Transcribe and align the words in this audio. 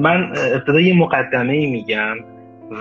من 0.00 0.32
ابتدا 0.36 0.80
یه 0.80 0.98
مقدمه 0.98 1.66
میگم 1.66 2.16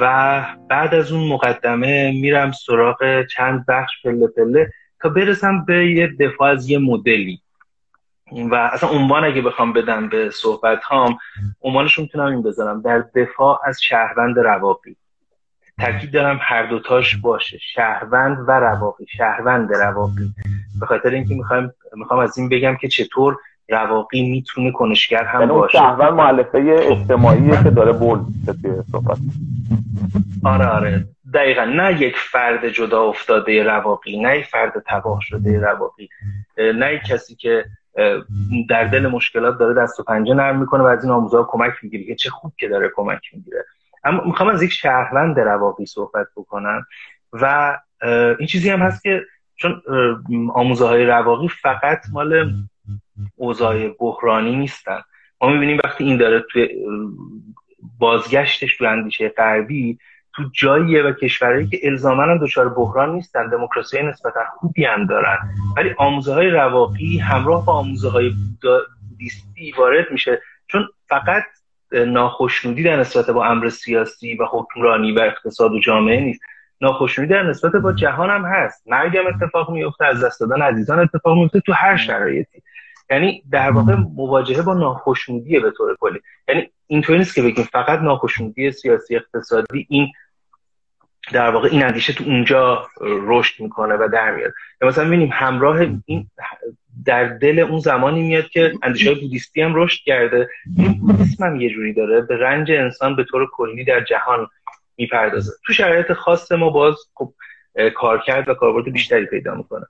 و 0.02 0.46
بعد 0.70 0.96
از 0.96 1.12
اون 1.12 1.28
مقدمه 1.28 2.12
میرم 2.12 2.52
سراغ 2.52 3.26
چند 3.26 3.66
بخش 3.66 3.94
پله 4.04 4.28
پله 4.28 4.72
تا 5.02 5.10
برسم 5.10 5.66
به 5.66 5.92
یه 5.92 6.08
دفاع 6.20 6.52
از 6.52 6.70
یه 6.70 6.80
مدلی. 6.80 7.42
و 8.32 8.56
اصلا 8.56 8.90
عنوان 8.90 9.26
اگه 9.26 9.42
بخوام 9.42 9.74
بدم 9.74 10.10
به 10.10 10.30
صحبت 10.30 10.84
هام 10.84 11.18
عنوانش 11.62 12.00
می‌تونم 12.00 12.26
این 12.26 12.44
بذارم. 12.44 12.82
در 12.82 13.04
دفاع 13.16 13.60
از 13.66 13.82
شهروند 13.82 14.40
رواقی. 14.40 14.96
تاکید 15.80 16.12
دارم 16.12 16.40
هر 16.42 16.66
دوتاش 16.66 17.16
باشه. 17.16 17.58
شهروند 17.58 18.38
و 18.48 18.52
رواقی. 18.52 19.06
شهروند 19.18 19.74
رواقی. 19.74 20.34
به 20.80 20.86
خاطر 20.86 21.10
اینکه 21.10 21.36
می‌خوام 21.36 21.74
می‌خوام 21.94 22.20
از 22.20 22.38
این 22.38 22.50
بگم 22.50 22.76
که 22.76 22.88
چطور 22.88 23.38
رواقی 23.70 24.32
می‌تونه 24.32 24.72
کنشگر 24.72 25.24
هم 25.24 25.40
یعنی 25.40 25.52
باشه. 25.52 25.78
شهروند 25.78 26.14
معلفه 26.14 26.78
اجتماعی 26.80 27.52
که 27.64 27.70
داره 27.70 27.92
بول 27.92 28.20
صحبت. 28.92 29.18
آره 30.44 30.66
آره. 30.66 31.06
دقیقا. 31.34 31.64
نه 31.66 32.02
یک 32.02 32.16
فرد 32.18 32.70
جدا 32.70 33.04
افتاده 33.04 33.64
رواقی 33.64 34.22
نه 34.22 34.38
یک 34.38 34.46
فرد 34.46 34.84
تباه 34.88 35.20
شده 35.22 35.60
رواقی. 35.60 36.10
نه 36.58 36.94
یک 36.94 37.02
کسی 37.02 37.36
که 37.36 37.66
در 38.70 38.84
دل 38.84 39.08
مشکلات 39.08 39.58
داره 39.58 39.74
دست 39.74 40.00
و 40.00 40.04
پنجه 40.04 40.34
نرم 40.34 40.60
می‌کنه 40.60 40.84
و 40.84 40.86
از 40.86 41.04
این 41.04 41.14
آموزها 41.14 41.48
کمک 41.52 41.74
می‌گیره 41.82 42.16
چه 42.16 42.30
خوب 42.30 42.54
که 42.58 42.68
داره 42.68 42.90
کمک 42.96 43.22
می‌گیره. 43.34 43.66
اما 44.04 44.24
می‌خوام 44.26 44.50
از 44.50 44.64
یک 44.64 44.72
شهروند 44.72 45.40
رواقی 45.40 45.86
صحبت 45.86 46.28
بکنم 46.36 46.86
و 47.34 47.78
این 48.40 48.48
چیزی 48.48 48.70
هم 48.70 48.80
هست 48.80 49.04
که 49.04 49.22
چون 49.56 49.82
آموزه 50.54 50.86
های 50.86 51.06
رواقی 51.06 51.48
فقط 51.48 52.00
مال 52.14 52.54
اوضاع 53.36 53.88
بحرانی 54.00 54.56
نیستن. 54.56 55.02
ما 55.42 55.50
می‌بینیم 55.50 55.80
وقتی 55.84 56.04
این 56.04 56.18
داره 56.18 56.46
توی 56.52 56.70
بازگشتش 58.00 58.78
تو 58.78 58.86
اندیشه 58.86 59.30
غربی 59.30 60.00
تو 60.36 60.44
جاییه 60.54 61.04
و 61.04 61.12
کشورهایی 61.12 61.68
که 61.68 61.80
الزاما 61.84 62.24
هم 62.24 62.38
دچار 62.38 62.70
بحران 62.70 63.14
نیستن 63.16 63.50
دموکراسی 63.50 64.04
نسبتا 64.04 64.40
خوبی 64.58 64.86
هم 64.86 65.06
دارن. 65.06 65.38
ولی 65.78 65.96
آموزه 65.98 66.34
های 66.34 66.50
رواقی 66.50 67.18
همراه 67.18 67.66
با 67.66 67.74
آموزه 67.74 68.10
های 68.10 68.32
بودیستی 69.10 69.72
وارد 69.78 70.12
میشه. 70.12 70.42
چون 70.68 70.88
فقط 71.10 71.44
ناخشنودی 71.92 72.84
در 72.84 73.00
نسبت 73.00 73.30
با 73.30 73.46
امر 73.46 73.70
سیاسی 73.70 74.36
و 74.36 74.46
حکمرانی 74.52 75.12
و 75.12 75.20
اقتصاد 75.20 75.72
و 75.72 75.80
جامعه 75.80 76.22
نیست. 76.22 76.42
ناخشنودی 76.82 77.34
در 77.34 77.44
نسبت 77.44 77.72
با 77.72 77.94
جهان 77.94 78.30
هم 78.30 78.46
هست. 78.46 78.88
مرگ 78.88 79.18
هم 79.18 79.28
اتفاق 79.28 79.72
میفته 79.72 80.06
از 80.06 80.24
دست 80.24 80.40
دادن 80.40 80.62
عزیزان 80.62 81.00
اتفاق 81.00 81.38
میفته 81.38 81.60
تو 81.60 81.74
هر 81.74 81.98
شرایطی. 81.98 82.62
یعنی 83.10 83.44
در 83.52 83.72
واقع 83.72 83.96
مواجهه 83.96 84.62
با 84.62 84.74
ناخشنودی 84.74 85.60
به 85.60 85.72
طور 85.72 85.96
کلی. 86.00 86.20
یعنی 86.48 86.70
اینطوری 86.88 87.20
نیست 87.20 87.36
که 87.36 87.42
بگیم 87.42 87.64
فقط 87.64 88.00
ناخشنودی 88.00 88.72
سیاسی 88.72 89.16
اقتصادی 89.16 89.88
این 89.90 90.12
در 91.32 91.50
واقع 91.50 91.70
این 91.72 91.84
اندیشه 91.84 92.14
تو 92.14 92.24
اونجا 92.24 92.88
رشد 93.02 93.64
می‌کنه 93.64 93.96
و 93.96 94.10
در 94.14 94.36
میاد. 94.36 94.54
مثلا 94.82 95.04
می‌بینیم 95.04 95.30
همراه 95.34 95.80
این 96.06 96.30
در 97.06 97.26
دل 97.26 97.60
اون 97.60 97.80
زمانی 97.80 98.22
میاد 98.22 98.50
که 98.50 98.74
اندیشه 98.84 99.14
بودیستی 99.14 99.62
هم 99.62 99.76
رشد 99.76 100.00
کرده. 100.06 100.50
این 100.78 101.00
بودیسم 101.00 101.44
هم 101.44 101.62
یه 101.62 101.70
جوری 101.70 101.94
داره. 101.94 102.22
به 102.22 102.38
رنج 102.38 102.72
انسان 102.72 103.16
به 103.16 103.24
طور 103.24 103.50
کلی 103.52 103.84
در 103.84 104.04
جهان 104.04 104.48
می‌پردازه. 104.98 105.52
تو 105.66 105.74
شرایط 105.74 106.14
خاص 106.14 106.52
ما 106.52 106.70
باز 106.70 106.96
خب 107.14 107.34
کارکرد 107.96 108.50
و 108.50 108.54
کاربرد 108.54 108.92
بیشتری 108.92 109.26
پیدا 109.26 109.56
می‌کنه. 109.56 109.86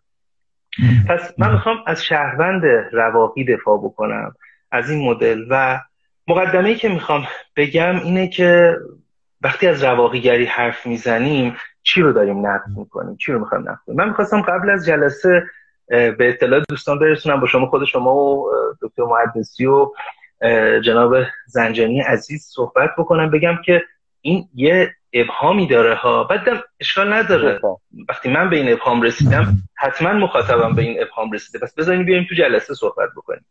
پس 1.10 1.34
من 1.38 1.52
می‌خوام 1.52 1.78
از 1.88 2.04
شهروند 2.04 2.64
رواقی 2.92 3.44
دفاع 3.44 3.78
بکنم 3.78 4.36
از 4.72 4.90
این 4.90 5.10
مدل 5.10 5.46
و 5.50 5.80
مقدمه 6.28 6.70
ای 6.70 6.76
که 6.76 6.90
می‌خوام 6.90 7.28
بگم 7.56 8.00
اینه 8.00 8.28
که 8.28 8.78
وقتی 9.42 9.68
از 9.68 9.84
رواقیگری 9.84 10.45
حرف 10.45 10.86
می‌زنیم 10.86 11.56
چی 11.84 12.02
رو 12.02 12.14
داریم 12.14 12.48
نقد 12.48 12.70
می‌کنیم؟ 12.78 13.16
چی 13.18 13.32
رو 13.32 13.39
می‌خوایم 13.39 13.70
نقد 13.70 13.80
من 13.88 14.08
می‌خواستم 14.08 14.42
قبل 14.42 14.70
از 14.70 14.86
جلسه 14.86 15.44
به 15.88 16.16
اطلاع 16.20 16.62
دوستان 16.70 17.00
برسونم 17.00 17.39
با 17.39 17.48
شما 17.48 17.66
خود 17.66 17.86
شما 17.86 18.16
و 18.16 18.52
دکتر 18.82 19.04
محدثی 19.04 19.66
و 19.66 19.92
جناب 20.82 21.16
زنجانی 21.45 22.02
عزیز 22.02 22.45
صحبت 22.54 22.89
بکنم 22.98 23.30
بگم 23.30 23.56
که 23.66 23.84
این 24.22 24.50
یه 24.54 24.95
ابهامی 25.14 25.67
داره 25.67 25.95
ها. 25.95 26.23
بعدم 26.23 26.64
اشکال 26.80 27.14
نداره. 27.14 27.59
وقتی 28.09 28.30
من 28.30 28.49
به 28.49 28.55
این 28.55 28.71
ابهام 28.73 29.02
رسیدم 29.02 29.55
حتما 29.77 30.14
مخاطبم 30.14 30.75
به 30.75 30.81
این 30.81 31.02
ابهام 31.02 31.31
رسیده. 31.31 31.59
پس 31.59 31.75
بذاریم 31.75 32.05
بیایم 32.05 32.25
تو 32.30 32.36
جلسه 32.36 32.73
صحبت 32.73 33.09
بکنیم. 33.17 33.45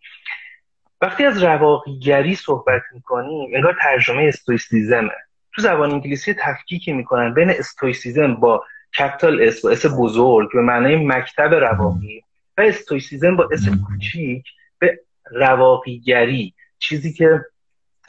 وقتی 1.01 1.25
از 1.25 1.43
رواقیگری 1.43 2.35
صحبت 2.35 2.83
می‌کنیم 2.95 3.51
انگار 3.55 3.77
ترجمه 3.83 4.23
Stoicism 4.23 5.01
ه 5.01 5.11
تو 5.55 5.63
زبان 5.63 5.91
انگلیسی 5.91 6.35
تفکیکی 6.35 6.93
می‌کنن 6.93 7.35
بین 7.35 7.51
Stoicism 7.51 8.35
با 8.35 8.65
capital 8.99 9.43
S 9.43 9.65
با 9.65 9.71
S 9.71 9.87
بزرگ 9.99 10.49
به 10.53 10.61
معنای 10.61 10.97
مکتب 11.07 11.55
رواقی 11.55 12.23
و 12.59 12.61
Stoicism 12.61 13.37
با 13.37 13.49
s 13.53 13.69
کوچیک 13.87 14.45
به 14.79 15.01
رواقیگری. 15.31 16.55
چیزی 16.79 17.13
که 17.13 17.45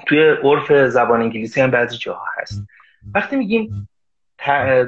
توی 0.07 0.29
عرف 0.43 0.87
زبان 0.87 1.21
انگلیسی 1.21 1.61
هم 1.61 1.71
بعضی 1.71 1.97
جاها 1.97 2.25
هست. 2.41 2.67
وقتی 3.16 3.36
میگیم 3.36 3.90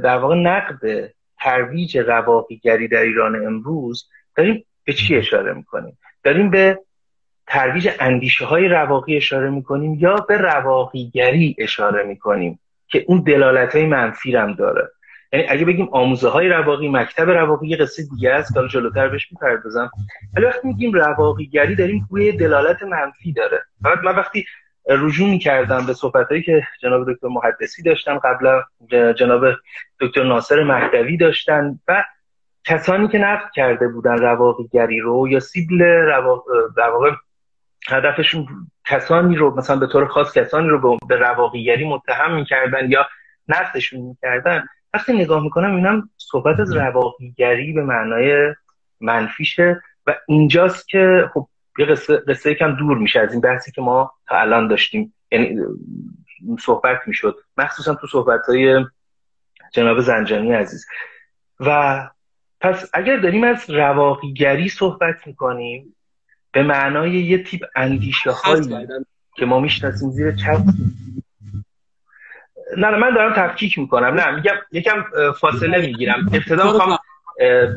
در 0.04 0.18
واقع 0.18 0.36
نقد 0.36 1.12
ترویج 1.40 1.98
رواقیگری 1.98 2.88
در 2.88 3.02
ایران 3.02 3.46
امروز 3.46 4.10
داریم 4.36 4.66
به 4.84 4.94
چی 4.94 5.16
اشاره 5.16 5.54
می‌کنیم؟ 5.54 5.98
داریم 6.24 6.50
به 6.50 6.80
ترویج 7.48 7.90
اندیشه 8.00 8.46
های 8.46 8.68
رواقی 8.68 9.18
اشاره 9.18 9.50
می‌کنیم 9.50 9.94
یا 10.00 10.16
به 10.16 10.38
رواقیگری 10.38 11.56
اشاره 11.60 12.04
می‌کنیم 12.04 12.60
که 12.88 13.06
اون 13.08 13.24
دلالت 13.24 13.76
های 13.76 13.86
منفی 13.86 14.36
هم 14.36 14.54
داره. 14.54 14.92
یعنی 15.34 15.46
اگه 15.50 15.66
بگیم 15.66 15.90
آموزه 15.92 16.30
های 16.30 16.48
رواقی 16.48 16.90
مکتب 16.90 17.30
رواقی 17.30 17.68
یه 17.68 17.78
قصه 17.78 18.04
دیگه 18.04 18.32
است 18.32 18.54
که 18.54 18.60
جلوتر 18.68 19.08
بهش 19.08 19.32
می‌پردازم. 19.32 19.92
ولی 20.36 20.46
وقتی 20.46 20.68
میگیم 20.68 20.94
رواقیگری 20.94 21.76
داریم 21.76 22.08
روی 22.12 22.32
دلالت 22.32 22.84
منفی 22.84 23.34
داره. 23.34 23.62
فقط 23.84 23.98
من 24.04 24.16
وقتی 24.16 24.46
رجوع 24.90 25.30
می‌کردم 25.30 25.86
به 25.86 25.94
صحبت 25.94 26.28
که 26.46 26.68
جناب 26.82 27.14
دکتر 27.14 27.28
محدثی 27.28 27.84
داشتن 27.84 28.20
قبلا 28.20 28.64
جناب 29.14 29.44
دکتر 30.00 30.24
ناصر 30.24 30.64
مهدوی 30.64 31.18
داشتن 31.18 31.80
و 31.88 32.04
کسانی 32.64 33.08
که 33.08 33.18
نقد 33.18 33.52
کرده 33.56 33.88
بودن 33.88 34.18
رواقیگری 34.18 35.00
رو 35.00 35.28
یا 35.30 35.40
سیبل 35.40 35.82
رواق... 35.82 36.44
هدفشون 37.90 38.48
کسانی 38.86 39.36
رو 39.36 39.56
مثلا 39.58 39.76
به 39.76 39.88
طور 39.88 40.08
خاص 40.08 40.38
کسانی 40.38 40.68
رو 40.68 40.98
به 41.08 41.16
رواقیگری 41.16 41.90
متهم 41.90 42.36
می‌کردن 42.36 42.92
یا 42.92 43.08
نقدشون 43.48 44.00
می‌کردن 44.02 44.66
وقتی 44.94 45.14
نگاه 45.14 45.44
می‌کنم 45.44 45.76
اینم 45.76 46.10
صحبت 46.18 46.60
از 46.60 46.76
رواقیگری 46.76 47.74
به 47.74 47.84
معنای 47.84 48.56
منفیشه 49.02 49.82
و 50.08 50.16
اینجاست 50.28 50.88
که 50.88 51.30
خب 51.34 51.48
یه 51.82 51.88
قصه, 51.88 52.18
قصه 52.18 52.56
کم 52.56 52.76
دور 52.76 52.98
میشه 52.98 53.20
از 53.20 53.32
این 53.32 53.42
بحثی 53.42 53.72
که 53.72 53.82
ما 53.82 54.12
تا 54.28 54.40
الان 54.40 54.68
داشتیم. 54.68 55.14
یعنی 55.32 55.58
صحبت 56.60 57.00
می‌شد. 57.08 57.36
مخصوصا 57.58 57.96
تو 57.96 58.08
صحبت 58.08 58.42
های 58.48 58.86
جناب 59.74 60.00
زنجانی 60.00 60.54
عزیز. 60.54 60.86
و 61.60 62.10
پس 62.62 62.90
اگر 62.94 63.18
داریم 63.18 63.44
از 63.44 63.70
رواقیگری 63.70 64.70
صحبت 64.70 65.28
می‌کنیم 65.28 65.96
به 66.52 66.64
معنای 66.64 67.12
یه 67.12 67.44
تیپ 67.44 67.62
اندیشه 67.76 68.32
هایی 68.32 68.88
که 69.36 69.46
ما 69.46 69.60
می‌شناسیم 69.60 70.10
زیر 70.10 70.32
چند 70.32 70.66
نه 72.78 72.88
نه 72.88 72.98
من 72.98 73.14
دارم 73.14 73.34
تفکیک 73.34 73.80
می‌کنم. 73.80 74.14
نه 74.14 74.32
میگم 74.36 74.56
یکم 74.72 75.04
فاصله 75.40 75.82
می‌گیرم. 75.82 76.30
ابتدا 76.34 76.72
می‌خوام 76.72 76.98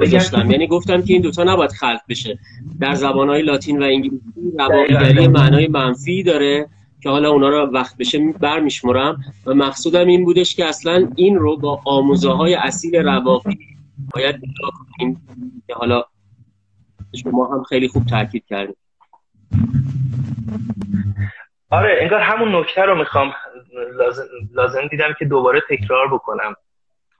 بگم 0.00 0.50
یعنی 0.50 0.66
گفتم 0.66 1.02
که 1.02 1.12
این 1.12 1.22
دوتا 1.22 1.44
نباید 1.44 1.70
خلق 1.70 2.00
بشه. 2.08 2.38
در 2.80 2.94
زبانهای 2.94 3.42
لاتین 3.42 3.82
و 3.82 3.84
انگلیسی 3.84 4.24
رواقیگری 4.58 5.28
معنای 5.28 5.68
منفی 5.68 6.22
داره 6.22 6.66
که 7.02 7.10
حالا 7.10 7.30
اونا 7.30 7.48
رو 7.48 7.70
وقت 7.72 7.96
بشه 7.96 8.32
برمیشمرم 8.40 9.20
و 9.46 9.54
مقصودم 9.54 10.06
این 10.06 10.24
بودش 10.24 10.56
که 10.56 10.64
اصلا 10.64 11.08
این 11.16 11.36
رو 11.36 11.56
با 11.56 11.80
آموزه 11.84 12.30
های 12.30 12.54
اصیل 12.54 12.96
رواقی 12.96 13.58
باید 14.14 14.36
کنیم. 14.98 15.26
که 15.66 15.74
حالا 15.74 16.04
شما 17.22 17.46
هم 17.46 17.62
خیلی 17.62 17.88
خوب 17.88 18.06
تاکید 18.06 18.44
کردیم 18.46 18.76
آره 21.70 21.98
انگار 22.00 22.20
همون 22.20 22.54
نکته 22.54 22.82
رو 22.82 22.98
می‌خوام 22.98 23.32
لازم, 23.98 24.22
لازم 24.54 24.86
دیدم 24.90 25.14
که 25.18 25.24
دوباره 25.24 25.62
تکرار 25.70 26.14
بکنم. 26.14 26.54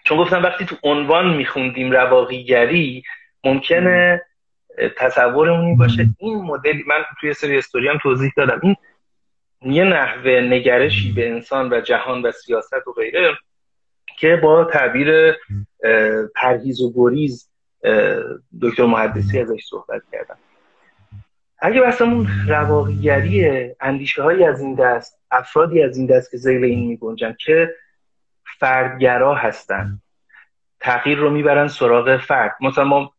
چون 0.05 0.19
گفتم 0.19 0.43
وقتی 0.43 0.65
تو 0.65 0.77
عنوان 0.83 1.35
میخوندیم 1.37 1.91
رواقیگری 1.93 3.03
ممکنه 3.45 4.23
تصورمون 4.97 5.77
باشه 5.77 6.07
این 6.19 6.37
مدل 6.37 6.77
من 6.87 7.05
توی 7.21 7.35
سری 7.35 7.59
استوری 7.59 7.89
هم 7.89 7.99
توضیح 8.03 8.33
دادم. 8.37 8.61
این 8.63 8.77
یه 9.73 9.85
نحوه 9.85 10.41
نگرشی 10.41 11.13
به 11.13 11.29
انسان 11.29 11.73
و 11.73 11.81
جهان 11.81 12.23
و 12.23 12.33
سیاست 12.33 12.89
و 12.89 12.93
غیره 12.93 13.35
که 14.19 14.37
با 14.37 14.65
تعبیر 14.65 15.35
پرهیز 16.35 16.81
و 16.81 16.93
گریز 16.95 17.51
دکتر 18.63 18.85
محدثی 18.85 19.41
ازش 19.41 19.65
صحبت 19.65 20.03
کردم. 20.13 20.37
اگه 21.59 21.81
بحثمون 21.81 22.29
رواقیگریه 22.49 23.77
اندیشه 23.81 24.23
هایی 24.23 24.45
از 24.45 24.61
این 24.61 24.75
دست 24.75 25.21
افرادی 25.31 25.83
از 25.83 25.97
این 25.97 26.07
دست 26.07 26.31
که 26.31 26.37
زیل 26.37 26.65
این 26.65 26.89
میگنجن 26.89 27.37
که 27.41 27.75
فردگرا 28.59 29.35
هستن. 29.35 30.01
تغییر 30.81 31.19
رو 31.19 31.31
می‌برن 31.31 31.69
سراغ 31.69 32.17
فرد. 32.17 32.57
مثلا 32.61 32.85
ما 32.85 33.13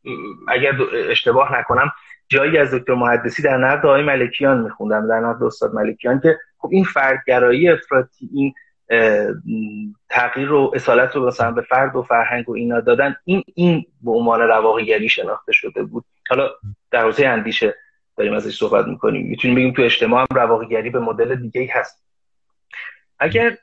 اگر 0.47 0.73
اشتباه 1.09 1.59
نکنم 1.59 1.91
جایی 2.27 2.57
از 2.57 2.73
دکتر 2.73 2.93
محدثی 2.93 3.43
در 3.43 3.57
نرد 3.57 3.85
آقای 3.85 4.03
ملکیان 4.03 4.61
میخوندم 4.61 5.07
در 5.07 5.19
نرد 5.19 5.43
استاد 5.43 5.73
ملکیان 5.73 6.19
که 6.19 6.37
خب 6.57 6.69
این 6.71 6.83
فردگرایی 6.83 7.69
افراطی 7.69 8.29
این 8.33 8.53
تغییر 10.09 10.47
رو 10.47 10.71
اصالت 10.75 11.15
رو 11.15 11.27
مثلا 11.27 11.51
به 11.51 11.61
فرد 11.61 11.95
و 11.95 12.01
فرهنگ 12.01 12.49
و 12.49 12.55
اینا 12.55 12.79
دادن 12.79 13.15
این 13.25 13.43
این 13.55 13.85
به 14.01 14.11
عنوان 14.11 14.41
رواقیگری 14.41 15.09
شناخته 15.09 15.51
شده 15.51 15.83
بود. 15.83 16.05
حالا 16.29 16.49
در 16.91 17.03
حوزه 17.03 17.27
اندیشه 17.27 17.75
داریم 18.17 18.33
ازش 18.33 18.57
صحبت 18.57 18.85
می‌کنیم. 18.85 19.27
می‌تونیم 19.27 19.55
بگیم 19.55 19.73
تو 19.73 19.81
اجتماع 19.81 20.21
هم 20.21 20.37
رواقیگری 20.37 20.89
به 20.89 20.99
مدل 20.99 21.35
دیگه 21.35 21.69
هست. 21.73 22.05
اگر 23.19 23.57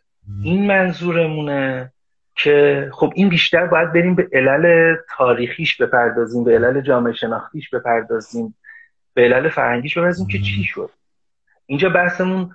این 0.44 0.66
منظورمونه 0.66 1.92
که 2.36 2.88
خب 2.92 3.12
این 3.14 3.28
بیشتر 3.28 3.66
باید 3.66 3.92
بریم 3.92 4.14
به 4.14 4.28
علل 4.32 4.96
تاریخیش 5.16 5.76
بپردازیم 5.76 6.44
به 6.44 6.54
علل 6.54 6.80
جامعه 6.80 7.12
شناختیش 7.12 7.70
بپردازیم 7.70 8.54
به 9.14 9.22
علل 9.22 9.48
فرهنگیش 9.48 9.98
بپردازیم 9.98 10.26
که 10.26 10.38
چی 10.38 10.64
شد. 10.64 10.90
اینجا 11.66 11.88
بحثمون 11.88 12.50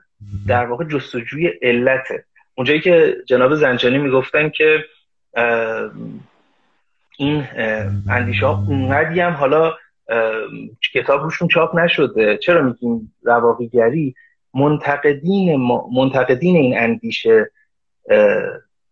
در 0.48 0.66
واقع 0.66 0.86
جستجوی 0.86 1.48
علته. 1.62 2.26
اونجایی 2.56 2.82
که 2.82 3.16
جناب 3.26 3.56
زنجانی 3.56 3.98
می‌گفتن 3.98 4.50
که 4.50 4.86
این 7.18 7.48
اندیشه 8.10 8.46
ها 8.46 8.64
اونقدی 8.68 9.20
هم 9.20 9.34
حالا 9.34 9.74
کتاب 10.94 11.22
روشون 11.22 11.48
چاپ 11.48 11.76
نشده. 11.76 12.38
چرا 12.38 12.62
میگیم 12.62 13.14
رواقیگری؟ 13.24 14.16
منتقدین, 14.54 15.56
منتقدین 15.94 16.56
این 16.56 16.78
اندیشه 16.80 17.52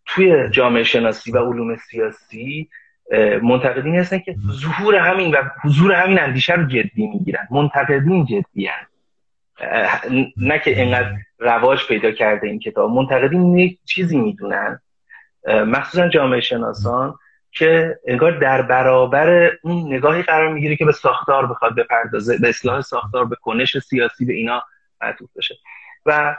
توی 0.05 0.49
جامعه 0.49 0.83
شناسی 0.83 1.31
و 1.31 1.37
علوم 1.37 1.75
سیاسی 1.75 2.69
منتقدین 3.43 3.95
هستن 3.95 4.19
که 4.19 4.35
ظهور 4.51 4.95
همین 4.95 5.35
و 5.35 5.37
حضور 5.63 5.93
همین 5.93 6.19
اندیشه 6.19 6.53
رو 6.53 6.67
جدی 6.67 7.07
می‌گیرن. 7.07 7.47
منتقدین 7.51 8.25
جدی 8.25 8.65
هستن. 8.65 8.95
نه 10.37 10.59
که 10.59 10.81
اینقدر 10.81 11.11
رواج 11.39 11.87
پیدا 11.87 12.11
کرده 12.11 12.47
این 12.47 12.59
کتاب. 12.59 12.91
منتقدین 12.91 13.57
یک 13.57 13.79
چیزی 13.85 14.17
می‌دونن. 14.17 14.79
مخصوصا 15.47 16.07
جامعه 16.07 16.41
شناسان 16.41 17.15
که 17.51 17.99
انگار 18.07 18.31
در 18.31 18.61
برابر 18.61 19.51
اون 19.63 19.93
نگاهی 19.93 20.21
قرار 20.21 20.53
می‌گیره 20.53 20.75
که 20.75 20.85
به 20.85 20.91
ساختار 20.91 21.45
بخواد 21.45 21.75
بپردازه 21.75 22.37
به 22.37 22.49
اصلاح 22.49 22.81
ساختار 22.81 23.25
به 23.25 23.35
کنش 23.35 23.77
سیاسی 23.77 24.25
به 24.25 24.33
اینا 24.33 24.63
معطوف 25.01 25.29
بشه. 25.37 25.55
و 26.05 26.35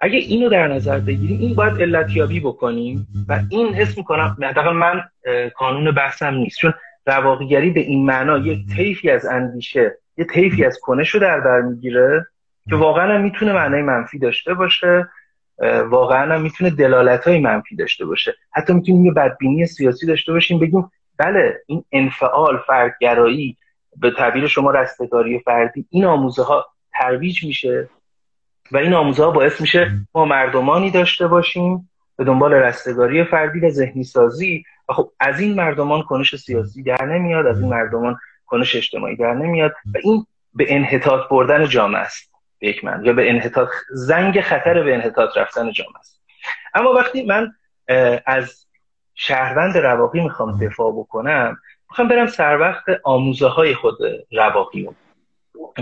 اگه 0.00 0.18
اینو 0.18 0.48
در 0.48 0.68
نظر 0.68 0.98
بگیریم 0.98 1.40
این 1.40 1.54
باید 1.54 1.82
علتیابی 1.82 2.40
بکنیم 2.40 3.06
و 3.28 3.40
این 3.50 3.74
حس 3.74 3.98
می‌کنم 3.98 4.36
حداقل 4.42 4.72
من 4.72 5.02
کانون 5.54 5.90
بحثم 5.90 6.34
نیست. 6.34 6.58
چون 6.58 6.74
رواقیگری 7.06 7.70
به 7.70 7.80
این 7.80 8.06
معنا 8.06 8.38
یک 8.38 8.58
طیفی 8.76 9.10
از 9.10 9.26
اندیشه 9.26 9.98
یه 10.16 10.24
طیفی 10.24 10.64
از 10.64 10.78
کنش 10.82 11.10
رو 11.10 11.20
در 11.20 11.40
بر 11.40 11.60
می‌گیره 11.60 12.26
که 12.68 12.76
واقعا 12.76 13.14
هم 13.14 13.20
می‌تونه 13.20 13.52
معنای 13.52 13.82
منفی 13.82 14.18
داشته 14.18 14.54
باشه 14.54 15.08
واقعا 15.88 16.34
هم 16.34 16.42
می‌تونه 16.42 16.70
دلالت 16.70 17.24
های 17.24 17.40
منفی 17.40 17.76
داشته 17.76 18.04
باشه. 18.04 18.34
حتی 18.52 18.72
می‌تونیم 18.72 19.04
یه 19.04 19.12
بدبینی 19.12 19.66
سیاسی 19.66 20.06
داشته 20.06 20.32
باشیم 20.32 20.58
بگیم 20.58 20.90
بله 21.18 21.62
این 21.66 21.84
انفعال 21.92 22.58
فردگرایی 22.66 23.56
به 23.96 24.10
تعبیر 24.10 24.46
شما 24.46 24.70
رستگاری 24.70 25.38
فردی 25.38 25.86
این 25.90 26.04
آموزه 26.04 26.42
ها 26.42 26.66
ترویج 26.92 27.44
میشه. 27.44 27.88
و 28.72 28.76
این 28.76 28.94
آموزه 28.94 29.26
باعث 29.26 29.60
میشه 29.60 29.90
ما 30.14 30.24
مردمانی 30.24 30.90
داشته 30.90 31.28
باشیم 31.28 31.90
به 32.16 32.24
دنبال 32.24 32.54
رستگاری 32.54 33.24
فردی 33.24 33.60
و 33.60 33.70
ذهنی 33.70 34.04
سازی 34.04 34.64
و 34.88 34.92
خب 34.92 35.10
از 35.20 35.40
این 35.40 35.54
مردمان 35.54 36.02
کنش 36.02 36.36
سیاسی 36.36 36.82
در 36.82 37.04
نمیاد 37.04 37.46
از 37.46 37.60
این 37.60 37.70
مردمان 37.70 38.18
کنش 38.46 38.76
اجتماعی 38.76 39.16
در 39.16 39.34
نمیاد 39.34 39.72
و 39.94 39.98
این 40.04 40.26
به 40.54 40.74
انحطاط 40.74 41.28
بردن 41.28 41.68
جامعه 41.68 42.00
است 42.00 42.32
به 42.58 42.68
یک 42.68 42.84
من 42.84 43.04
یا 43.04 43.12
به 43.12 43.30
انحطاط 43.30 43.68
زنگ 43.90 44.40
خطر 44.40 44.82
به 44.82 44.94
انحطاط 44.94 45.36
رفتن 45.36 45.72
جامعه 45.72 45.98
است. 45.98 46.20
اما 46.74 46.92
وقتی 46.92 47.26
من 47.26 47.52
از 48.26 48.66
شهروند 49.14 49.78
رواقی 49.78 50.20
می‌خوام 50.20 50.58
دفاع 50.58 50.92
بکنم 50.92 51.56
می‌خوام 51.90 52.08
برم 52.08 52.26
سر 52.26 52.58
وقت 52.60 52.84
آموزه 53.04 53.48
های 53.48 53.74
خود 53.74 53.98
رواقی 54.32 54.88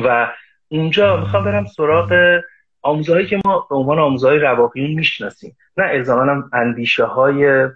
و 0.05 0.33
اونجا 0.69 1.17
می‌خوام 1.17 1.45
برم 1.45 1.67
سراغ 1.67 2.41
آموزه 2.87 3.13
هایی 3.13 3.27
که 3.27 3.41
ما 3.45 3.67
به 3.71 3.77
عنوان 3.77 3.99
آموزه 3.99 4.29
های 4.29 4.39
رواقیون 4.39 4.91
می‌شناسیم. 4.91 5.57
نه 5.77 5.85
الزاما 5.85 6.23
هم 6.33 6.51
اندیشه 6.53 7.05
های 7.05 7.69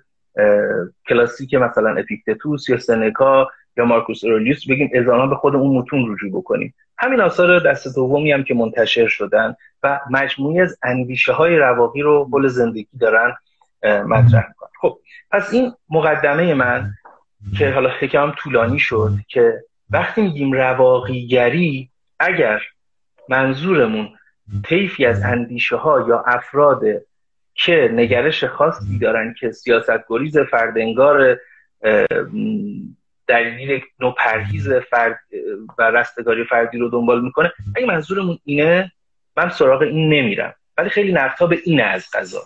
کلاسیک 1.09 1.55
مثلا 1.55 1.97
اپیکتتوس 1.97 2.69
یا 2.69 2.79
سنکا 2.79 3.49
یا 3.77 3.85
مارکوس 3.85 4.25
اورلیوس 4.25 4.69
بگیم 4.69 4.91
الزاما 4.95 5.27
به 5.27 5.37
خود 5.37 5.57
اون 5.57 5.77
متون 5.77 6.13
رجوع 6.13 6.31
بکنیم. 6.31 6.75
همین 6.99 7.21
آثار 7.21 7.59
دست 7.59 7.95
دومی 7.95 8.33
هم 8.33 8.45
که 8.45 8.55
منتشر 8.55 9.09
شدن 9.09 9.55
و 9.83 10.01
مجموعی 10.11 10.61
از 10.61 10.79
اندیشه 10.83 11.33
های 11.33 11.57
رواقی 11.57 12.03
رو 12.03 12.25
بل 12.25 12.47
زندگی 12.47 12.89
دارن 13.01 13.35
مطرح 13.83 14.49
می‌کنن. 14.49 14.71
خب 14.81 14.99
پس 15.31 15.53
این 15.53 15.73
مقدمه 15.91 16.55
من 16.55 16.91
که 17.59 17.71
حالا 17.71 17.91
هم 18.15 18.35
طولانی 18.39 18.79
شد 18.79 19.13
که 19.29 19.63
وقتی 19.91 20.23
میگیم 20.23 20.53
رواقیگری 20.53 21.91
اگر 22.21 22.61
منظورمون 23.29 24.09
طیفی 24.69 25.07
از 25.07 25.23
اندیشه 25.23 25.77
ها 25.77 26.07
یا 26.09 26.25
افراد 26.27 26.83
که 27.55 27.91
نگرش 27.93 28.45
خاصی 28.45 28.99
دارن 28.99 29.35
که 29.41 29.51
سیاست 29.51 30.05
گریز 30.09 30.39
فردنگار 30.39 31.39
دلیل 33.27 33.81
نوع 34.01 34.15
پرهیز 34.19 34.73
فرد 34.73 35.21
و 35.79 35.91
رستگاری 35.91 36.45
فردی 36.45 36.79
رو 36.79 36.89
دنبال 36.89 37.25
می‌کنه. 37.25 37.53
اگه 37.77 37.87
منظورمون 37.87 38.39
اینه 38.45 38.93
من 39.37 39.51
سراغ 39.51 39.83
این 39.83 40.13
نمیرم. 40.13 40.55
ولی 40.79 40.89
خیلی 40.89 41.13
نقطا 41.13 41.47
به 41.47 41.59
اینه 41.65 41.83
از 41.83 42.07
قضا. 42.15 42.43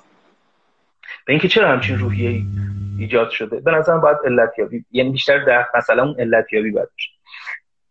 به 1.27 1.33
اینکه 1.33 1.49
چرا 1.49 1.69
همچین 1.69 1.99
روحیه 1.99 2.43
ایجاد 2.99 3.31
شده؟ 3.31 3.61
به 3.61 3.71
نظرم 3.71 4.01
باید 4.01 4.17
علتیابی 4.25 4.85
یعنی 4.91 5.11
بیشتر 5.11 5.45
در 5.45 5.67
مثلا 5.75 6.03
اون 6.03 6.21
علتیابی 6.21 6.71
باید 6.71 6.89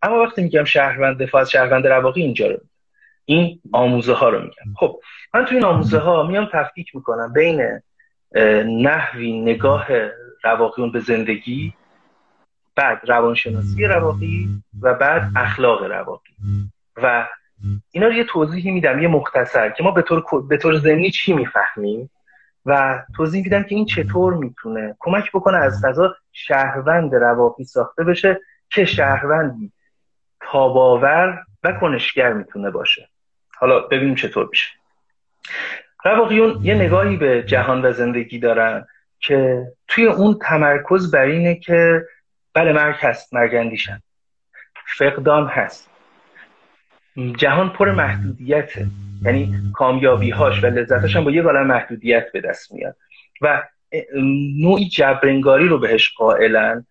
اما 0.02 0.24
وقتی 0.24 0.44
میگم 0.44 0.64
شهروند 0.64 1.24
دفاع 1.24 1.42
از 1.42 1.52
شهروند 1.52 1.88
رواقی 1.88 2.22
اینجا 2.22 2.48
رو 2.48 2.58
این 3.26 3.60
آموزه 3.72 4.14
ها 4.14 4.30
رو 4.30 4.42
میگم 4.42 4.74
خب 4.76 5.00
من 5.34 5.46
تو 5.46 5.56
این 5.56 5.64
آموزه 5.64 5.98
ها 5.98 6.24
میام 6.24 6.50
تفکیک 6.54 6.96
می‌کنم 6.96 7.34
بین 7.34 7.80
نحوی 8.82 9.42
نگاه 9.42 9.88
رواقیون 10.44 10.92
به 10.92 11.00
زندگی 11.00 11.74
بعد 12.76 13.10
روانشناسی 13.10 13.86
رواقی 13.86 14.50
و 14.82 14.94
بعد 14.94 15.32
اخلاق 15.36 15.84
رواقی. 15.84 16.34
و 17.04 17.28
اینا 17.92 18.08
رو 18.08 18.14
یه 18.14 18.24
توضیحی 18.24 18.72
میدم 18.72 19.02
یه 19.02 19.08
مختصر 19.08 19.70
که 19.70 19.84
ما 19.84 19.92
به 19.92 20.02
طور, 20.02 20.24
به 20.50 20.58
طور 20.58 20.78
زمینی 20.78 21.12
چی 21.12 21.34
می‌فهمیم 21.34 22.10
و 22.66 23.04
توضیح 23.16 23.44
میدم 23.44 23.64
که 23.64 23.76
این 23.76 23.86
چطور 23.86 24.34
می‌تونه 24.34 24.96
کمک 25.00 25.32
بکنه 25.32 25.58
از 25.58 25.86
غذا 25.86 26.16
شهروند 26.32 27.16
رواقی 27.16 27.64
ساخته 27.64 28.04
بشه 28.04 28.42
که 28.70 28.86
شهروندی 28.86 29.72
تاباور 30.52 31.44
و 31.64 31.72
کنشگر 31.72 32.34
می‌تونه 32.34 32.72
باشه. 32.72 33.10
حالا 33.64 33.80
ببینیم 33.80 34.16
چطور 34.16 34.48
میشه. 34.52 34.70
رواقیون 36.06 36.60
یه 36.64 36.74
نگاهی 36.74 37.18
به 37.18 37.44
جهان 37.44 37.86
و 37.86 37.92
زندگی 37.92 38.40
دارن 38.40 38.88
که 39.20 39.68
توی 39.88 40.06
اون 40.06 40.40
تمرکز 40.42 41.12
بر 41.12 41.26
اینه 41.26 41.56
که 41.56 42.06
بله 42.54 42.74
مرگ 42.74 42.96
هست 43.00 43.34
مرگ 43.34 43.56
اندیشن. 43.56 44.02
فقدان 44.98 45.48
هست. 45.48 45.90
جهان 47.38 47.70
پر 47.70 47.92
محدودیته. 47.92 48.88
یعنی 49.22 49.54
کامیابی 49.74 50.30
هاش 50.30 50.64
و 50.64 50.68
لذتش 50.68 51.16
هم 51.16 51.24
با 51.24 51.32
یه 51.32 51.44
عالم 51.44 51.68
محدودیت 51.68 52.32
به 52.32 52.42
دست 52.42 52.72
میاد. 52.72 52.96
و 53.42 53.64
نوعی 54.62 54.90
جبرنگاری 54.90 55.68
رو 55.68 55.80
بهش 55.80 56.14
قائلن 56.18 56.86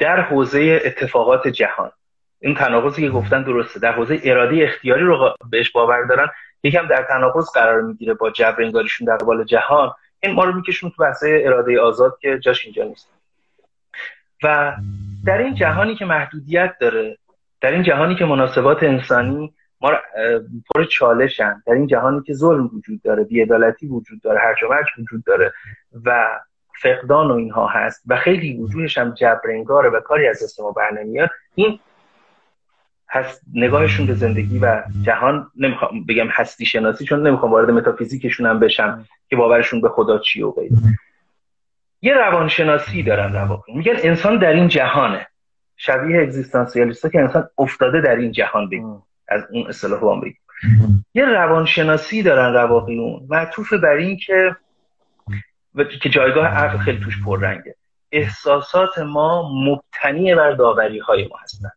در 0.00 0.20
حوزه 0.20 0.80
اتفاقات 0.84 1.48
جهان. 1.48 1.92
این 2.40 2.54
تناقضی 2.54 3.02
که 3.02 3.10
گفتن 3.10 3.42
درسته. 3.42 3.80
در 3.80 3.92
حوزه 3.92 4.20
اراده 4.24 4.64
اختیاری 4.64 5.04
رو 5.04 5.34
بهش 5.50 5.70
باور 5.70 6.04
دارن. 6.04 6.28
یکم 6.62 6.86
در 6.86 7.02
تناقض 7.02 7.50
قرار 7.54 7.80
می‌گیره 7.80 8.14
با 8.14 8.30
جبرنگاریشون 8.30 9.06
در 9.06 9.16
قبال 9.16 9.44
جهان. 9.44 9.92
این 10.22 10.34
ما 10.34 10.44
رو 10.44 10.52
میکشون 10.52 10.90
تو 10.90 11.02
بحثه 11.02 11.42
اراده 11.44 11.80
آزاد 11.80 12.18
که 12.20 12.38
جاش 12.38 12.64
اینجا 12.64 12.84
نیست. 12.84 13.08
و 14.42 14.76
در 15.26 15.38
این 15.38 15.54
جهانی 15.54 15.96
که 15.96 16.04
محدودیت 16.04 16.74
داره 16.80 17.18
در 17.60 17.72
این 17.72 17.82
جهانی 17.82 18.14
که 18.14 18.24
مناسبات 18.24 18.82
انسانی 18.82 19.54
ما 19.80 19.92
پر 20.74 20.84
چالشن 20.84 21.62
در 21.66 21.72
این 21.72 21.86
جهانی 21.86 22.22
که 22.22 22.34
ظلم 22.34 22.70
وجود 22.74 23.02
داره 23.02 23.24
بیعدالتی 23.24 23.86
وجود 23.86 24.20
داره 24.20 24.40
هرج 24.40 24.62
و 24.62 25.02
وجود 25.02 25.24
داره 25.24 25.52
و 26.04 26.40
فقدان 26.82 27.30
و 27.30 27.34
اینها 27.34 27.66
هست 27.66 28.02
و 28.06 28.16
خیلی 28.16 28.56
وجودش 28.56 28.98
هم 28.98 29.14
جبرنگاره 29.14 29.90
و 29.90 30.00
کاری 30.00 30.28
از 30.28 30.42
دست 30.42 30.60
ما 30.60 30.72
بر 30.72 30.90
این 31.54 31.78
هست 33.10 33.42
نگاهشون 33.54 34.06
به 34.06 34.14
زندگی 34.14 34.58
و 34.58 34.82
جهان 35.02 35.50
نمی‌خوام 35.56 36.04
بگم 36.04 36.28
هستی 36.28 36.66
شناسی 36.66 37.04
چون 37.04 37.26
نمی‌خوام 37.26 37.52
وارد 37.52 37.70
متافیزیکشون 37.70 38.46
هم 38.46 38.60
بشم 38.60 39.04
که 39.28 39.36
باورشون 39.36 39.80
به 39.80 39.88
خدا 39.88 40.18
چی 40.18 40.42
و 40.42 40.50
غیره. 40.50 40.76
یه 42.02 42.14
روانشناسی 42.14 43.02
دارن 43.02 43.32
رواقی. 43.32 43.72
میگن 43.72 43.94
انسان 43.96 44.38
در 44.38 44.52
این 44.52 44.68
جهانه. 44.68 45.26
شبیه 45.76 46.22
اگزیستانسیالیستا 46.22 47.08
که 47.08 47.20
انسان 47.20 47.48
افتاده 47.58 48.00
در 48.00 48.16
این 48.16 48.32
جهان 48.32 48.68
بگیم. 48.68 49.02
از 49.28 49.42
اون 49.50 49.66
اصطلاح 49.66 50.00
هم 50.00 50.20
بگیم. 50.20 50.40
یه 51.14 51.24
روانشناسی 51.24 52.22
دارن 52.22 52.54
رواقیون. 52.54 53.26
معطوف 53.28 53.72
بر 53.72 53.96
این 53.96 54.16
که 54.16 54.56
که 56.02 56.08
جایگاه 56.08 56.46
عقل 56.46 56.78
خیلی 56.78 57.00
توش 57.04 57.22
پررنگه. 57.24 57.74
احساسات 58.12 58.98
ما 58.98 59.50
مبتنی 59.52 60.34
بر 60.34 60.50
داوری 60.50 60.98
های 60.98 61.28
ما 61.28 61.36
هستن 61.42 61.70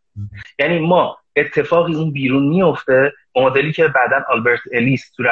یعنی 0.58 0.78
ما 0.78 1.18
اتفاقی 1.36 1.94
اون 1.94 2.12
بیرون 2.12 2.48
میفته 2.48 3.12
مدلی 3.36 3.72
که 3.72 3.88
بعدا 3.88 4.24
آلبرت 4.28 4.60
الیس 4.72 5.12
تو 5.16 5.22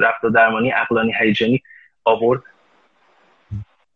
رفت 0.00 0.24
و 0.24 0.30
درمانی 0.30 0.70
عقلانی 0.70 1.12
هیجانی 1.20 1.62
آورد. 2.04 2.42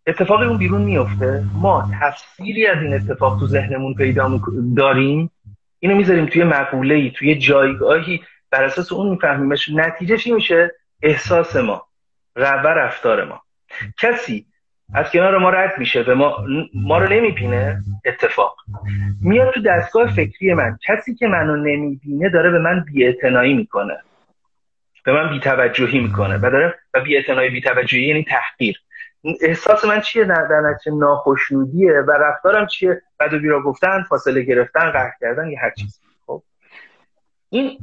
اتفاقی 0.06 0.46
اون 0.46 0.58
بیرون 0.58 0.82
میفته 0.82 1.44
ما 1.54 1.90
تفسیری 2.00 2.66
از 2.66 2.82
این 2.82 2.94
اتفاق 2.94 3.40
تو 3.40 3.46
ذهنمون 3.46 3.94
پیدا 3.94 4.40
داریم. 4.76 5.30
اینو 5.78 5.96
می‌ذاریم 5.96 6.26
توی 6.26 6.44
مقوله 6.44 6.94
ای 6.94 7.10
توی 7.10 7.38
جایگاهی. 7.38 8.22
بر 8.50 8.64
اساس 8.64 8.92
اون 8.92 9.08
میفهمیمش 9.08 9.68
نتیجه 9.68 10.16
چی 10.16 10.32
میشه 10.32 10.74
احساس 11.02 11.56
ما 11.56 11.86
و 12.36 12.44
رفتار 12.44 13.24
ما. 13.24 13.42
کسی 13.98 14.46
از 14.94 15.10
کنار 15.10 15.38
ما 15.38 15.50
رد 15.50 15.78
میشه 15.78 16.02
و 16.02 16.14
ما, 16.14 16.44
ما 16.74 16.98
رو 16.98 17.12
نمی‌بینه؟ 17.12 17.82
اتفاق. 18.04 18.56
میاد 19.22 19.54
تو 19.54 19.62
دستگاه 19.62 20.10
فکری 20.10 20.54
من. 20.54 20.78
کسی 20.86 21.14
که 21.14 21.26
منو 21.26 21.56
نمی‌بینه 21.56 22.28
داره 22.28 22.50
به 22.50 22.58
من 22.58 22.84
بیاعتنایی 22.92 23.54
می‌کنه. 23.54 23.98
به 25.04 25.12
من 25.12 25.30
بیتوجهی 25.30 26.00
می‌کنه 26.00 26.36
و 26.36 26.40
داره 26.40 26.74
و 26.94 27.00
بیاعتنایی 27.00 27.50
بیتوجهی 27.50 28.02
یعنی 28.02 28.24
تحقیر. 28.24 28.76
احساس 29.40 29.84
من 29.84 30.00
چیه؟ 30.00 30.24
در 30.24 30.60
نتیجه 30.60 30.96
ناخشنودیه 30.96 31.92
و 31.92 32.10
رفتارم 32.10 32.66
چیه؟ 32.66 33.02
بد 33.20 33.34
و 33.34 33.38
بیرا 33.38 33.62
گفتن 33.62 34.02
فاصله 34.02 34.42
گرفتن 34.42 34.90
قهر 34.90 35.12
کردن 35.20 35.50
یا 35.50 35.58
هر 35.62 35.70
چیز 35.70 36.01
این 37.52 37.78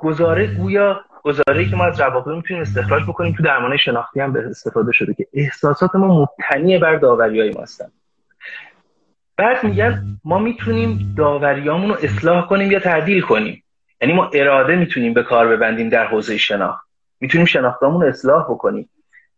گزاره 0.00 0.46
گویا 0.46 1.00
گزاره 1.22 1.68
که 1.70 1.76
ما 1.76 1.84
از 1.84 2.00
رواقع 2.00 2.34
می‌تونیم 2.34 2.62
استخراج 2.62 3.02
بکنیم 3.02 3.32
تو 3.32 3.42
درمان 3.42 3.76
شناختی 3.76 4.20
هم 4.20 4.32
به 4.32 4.46
استفاده 4.50 4.92
شده 4.92 5.14
که 5.14 5.26
احساسات 5.32 5.94
ما 5.94 6.22
مبتنی 6.22 6.78
بر 6.78 6.96
داوری 6.96 7.40
های 7.40 7.50
ما 7.50 7.62
هستن 7.62 7.90
بعد 9.36 9.64
میگن 9.64 10.02
ما 10.24 10.38
می‌تونیم 10.38 11.14
داوریامون 11.16 11.90
رو 11.90 11.96
اصلاح 12.02 12.46
کنیم 12.46 12.70
یا 12.70 12.80
تعدیل 12.80 13.20
کنیم. 13.20 13.62
یعنی 14.00 14.14
ما 14.14 14.30
اراده 14.32 14.76
می‌تونیم 14.76 15.14
به 15.14 15.22
کار 15.22 15.48
ببندیم 15.48 15.88
در 15.88 16.06
حوزه 16.06 16.36
شناخت. 16.38 16.86
می‌تونیم 17.20 17.46
شناختامون 17.46 18.00
رو 18.00 18.08
اصلاح 18.08 18.44
بکنیم. 18.44 18.88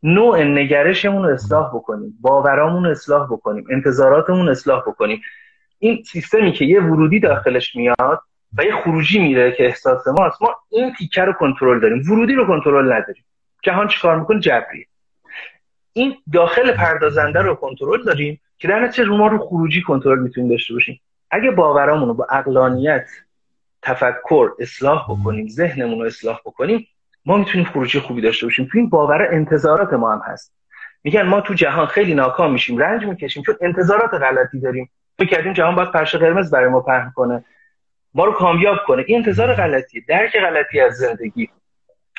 نوع 0.02 0.42
نگرشمون 0.42 1.24
رو 1.24 1.34
اصلاح 1.34 1.74
بکنیم. 1.74 2.18
باورامون 2.20 2.84
رو 2.84 2.90
اصلاح 2.90 3.26
بکنیم. 3.26 3.64
انتظاراتمون 3.70 4.48
اصلاح 4.48 4.80
بکنیم. 4.80 5.20
این 5.78 6.02
سیستمی 6.02 6.52
که 6.52 6.64
یه 6.64 6.82
ورودی 6.82 7.20
داخلش 7.20 7.76
میاد 7.76 8.20
و 8.58 8.64
یه 8.64 8.76
خروجی 8.76 9.18
میره 9.18 9.52
که 9.52 9.64
احساس 9.64 10.06
ماست. 10.08 10.42
ما 10.42 10.56
این 10.70 10.92
تیکه 10.98 11.22
رو 11.22 11.32
کنترل 11.32 11.80
داریم. 11.80 12.02
ورودی 12.10 12.34
رو 12.34 12.46
کنترل 12.46 12.92
نداریم. 12.92 13.24
جهان 13.62 13.88
چیکار 13.88 14.18
می‌کنه؟ 14.18 14.40
جبری 14.40 14.86
این 15.92 16.16
داخل 16.32 16.72
پردازنده 16.72 17.42
رو 17.42 17.54
کنترل 17.54 18.04
داریم 18.04 18.40
که 18.58 18.68
در 18.68 18.80
نتیجه 18.80 19.04
رو 19.04 19.16
ما 19.16 19.26
رو 19.26 19.38
خروجی 19.38 19.82
کنترل 19.82 20.18
می‌تونیم 20.18 20.50
داشته 20.50 20.74
باشیم. 20.74 21.00
اگه 21.30 21.50
باورامون 21.50 22.08
رو 22.08 22.14
با 22.14 22.26
اقلانیت 22.30 23.06
تفکر 23.82 24.50
اصلاح 24.58 25.04
بکنیم 25.08 25.48
ذهنمون 25.48 25.98
رو 25.98 26.06
اصلاح 26.06 26.40
بکنیم 26.46 26.86
ما 27.26 27.36
می‌تونیم 27.36 27.66
خروجی 27.66 28.00
خوبی 28.00 28.20
داشته 28.20 28.46
باشیم. 28.46 28.68
تو 28.72 28.78
این 28.78 28.88
باور 28.88 29.28
انتظارات 29.30 29.92
ما 29.92 30.12
هم 30.12 30.22
هست. 30.24 30.54
میگن 31.04 31.22
ما 31.22 31.40
تو 31.40 31.54
جهان 31.54 31.86
خیلی 31.86 32.14
ناکام 32.14 32.52
میشیم 32.52 32.78
رنج 32.78 33.04
می‌کشیم 33.04 33.42
چون 33.42 33.54
انتظارات 33.60 34.14
غلطی 34.14 34.60
داریم. 34.60 34.90
فکر 35.18 35.28
کردیم 35.28 35.52
جهان 35.52 35.74
باید 35.74 35.90
پرش 35.90 36.14
قرمز 36.14 36.50
برای 36.50 36.68
ما 36.68 36.80
پهن 36.80 37.12
کنه. 37.14 37.44
ما 38.14 38.24
رو 38.24 38.32
کامیاب 38.32 38.76
کنه. 38.86 39.04
این 39.06 39.16
انتظار 39.16 39.54
غلطی 39.54 40.00
درک 40.00 40.36
غلطی 40.36 40.80
از 40.80 40.92
زندگی. 40.94 41.48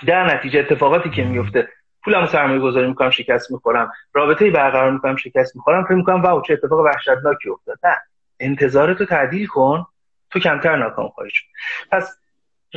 در 0.08 0.36
نتیجه 0.36 0.60
اتفاقاتی 0.60 1.10
که 1.10 1.24
میفته. 1.24 1.68
پولم 2.04 2.26
سرمایه 2.26 2.60
گذاری 2.60 2.88
می‌کنم 2.88 3.10
شکست 3.10 3.52
می‌خورم. 3.52 3.92
رابطه 4.14 4.52
برقرار 4.52 4.92
می‌کنم 4.92 5.16
شکست 5.16 5.56
می‌خورم. 5.56 5.84
فکر 5.84 5.94
می‌کنم 5.94 6.22
واو 6.22 6.42
چه 6.42 6.54
اتفاق 6.54 6.80
وحشتناکی 6.80 7.50
افتاد. 7.50 7.80
نه. 7.84 7.98
انتظارتو 8.40 9.06
تعدیل 9.06 9.48
کن. 9.48 9.86
تو 10.30 10.40
کمتر 10.40 10.76
ناکام 10.76 11.08
خواهی 11.08 11.30
شد. 11.30 11.46
پس 11.92 12.18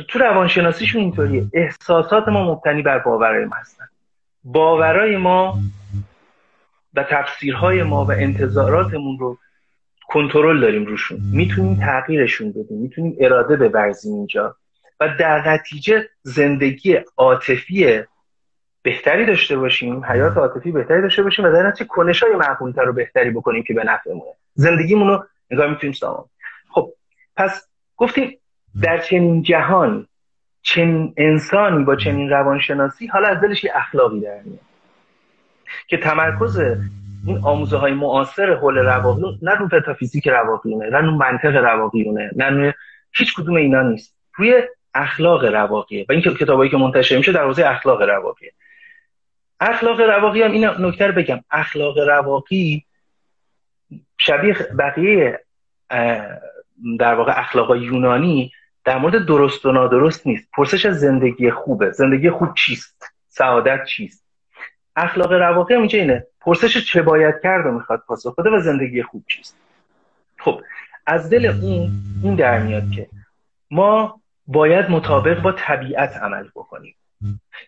تو 0.07 0.19
روانشناسیشون 0.19 1.01
اینطوریه. 1.01 1.43
احساسات 1.53 2.27
ما 2.27 2.43
مبتنی 2.43 2.81
بر 2.81 2.99
باورهای 2.99 3.45
ما 3.45 3.55
هستن. 3.55 3.85
باورهای 4.43 5.17
ما 5.17 5.59
و 6.93 7.03
تفسیرهای 7.03 7.83
ما 7.83 8.05
و 8.05 8.11
انتظاراتمون 8.11 9.19
رو 9.19 9.37
کنترل 10.09 10.59
داریم 10.59 10.85
روشون. 10.85 11.19
می‌تونیم 11.33 11.75
تغییرشون 11.75 12.51
بدیم. 12.51 12.81
می‌تونیم 12.81 13.17
اراده 13.19 13.69
بورزیم 13.69 14.13
اینجا. 14.13 14.55
و 14.99 15.09
در 15.19 15.49
نتیجه 15.49 16.09
زندگی 16.23 16.99
عاطفی 17.17 18.03
بهتری 18.81 19.25
داشته 19.25 19.57
باشیم. 19.57 20.05
حیات 20.05 20.37
عاطفی 20.37 20.71
بهتری 20.71 21.01
داشته 21.01 21.23
باشیم 21.23 21.45
و 21.45 21.51
در 21.51 21.67
نتیجه 21.67 21.87
کنش 21.87 22.23
های 22.23 22.35
معقولتر 22.35 22.83
رو 22.83 22.93
بهتری 22.93 23.29
بکنیم 23.29 23.63
که 23.63 23.73
به 23.73 23.83
نفعمونه. 23.83 24.31
زندگیمون 24.53 25.07
رو 25.07 25.25
نگاه 25.51 25.69
می‌تونیم 25.69 25.93
سامان 25.93 26.25
خب 26.69 26.93
پس 27.35 27.67
گفتیم 27.97 28.37
در 28.81 28.97
چنین 28.97 29.41
جهان 29.41 30.07
چنین 30.61 31.13
انسانی 31.17 31.83
با 31.83 31.95
چنین 31.95 32.29
روانشناسی 32.29 33.07
حالا 33.07 33.27
از 33.27 33.41
دلش 33.41 33.63
یه 33.63 33.71
اخلاقی 33.75 34.19
در 34.19 34.41
میاد 34.45 34.59
که 35.87 35.97
تمرکز 35.97 36.61
این 37.27 37.39
آموزه 37.43 37.77
های 37.77 37.93
معاصر 37.93 38.53
حول 38.53 38.77
رواقیون 38.77 39.39
نه 39.41 39.55
رو 39.55 39.65
متافیزیک 39.65 40.27
رواقیونه 40.27 40.89
نه 40.89 40.97
رو 40.97 41.11
منطق 41.11 41.55
رواقیونه 41.55 42.31
نه 42.35 42.49
رو 42.49 42.73
هیچ 43.11 43.33
کدوم 43.33 43.55
اینا 43.55 43.81
نیست. 43.81 44.15
روی 44.35 44.63
اخلاق 44.93 45.45
رواقیه. 45.45 46.05
و 46.09 46.11
این 46.11 46.21
کتابایی 46.21 46.71
که 46.71 46.77
منتشر 46.77 47.17
میشه 47.17 47.31
در 47.31 47.43
حوزه 47.43 47.65
اخلاق 47.67 48.01
رواقیه. 48.01 48.53
اخلاق 49.59 50.01
رواقی 50.01 50.41
هم 50.41 50.51
این 50.51 50.65
نکته 50.65 51.11
بگم. 51.11 51.39
اخلاق 51.51 51.97
رواقی 51.97 52.85
شبیه 54.17 54.53
بقیه 54.79 55.39
در 56.99 57.15
واقع 57.15 57.39
اخلاق 57.39 57.75
یونانی 57.75 58.51
در 58.85 58.97
مورد 58.97 59.25
درست 59.25 59.65
و 59.65 59.71
نادرست 59.71 60.27
نیست. 60.27 60.49
پرسش 60.53 60.85
از 60.85 60.99
زندگی 60.99 61.51
خوبه. 61.51 61.91
زندگی 61.91 62.29
خوب 62.29 62.53
چیست؟ 62.53 63.03
سعادت 63.27 63.85
چیست؟ 63.85 64.25
اخلاق 64.95 65.33
رواقی 65.33 65.73
هم 65.73 65.79
اینجا 65.79 65.99
اینه. 65.99 66.27
پرسش 66.41 66.85
چه 66.85 67.01
باید 67.01 67.35
کرد 67.43 67.65
و 67.65 67.71
می‌خواد 67.71 68.03
پاسخ 68.07 68.35
بده 68.35 68.49
و 68.49 68.59
زندگی 68.59 69.03
خوب 69.03 69.23
چیست. 69.27 69.57
خب 70.37 70.61
از 71.05 71.29
دل 71.29 71.45
اون 71.45 71.91
این 72.23 72.35
در 72.35 72.59
میاد 72.59 72.91
که 72.95 73.07
ما 73.71 74.21
باید 74.47 74.89
مطابق 74.89 75.41
با 75.41 75.51
طبیعت 75.51 76.17
عمل 76.17 76.47
بکنیم. 76.55 76.95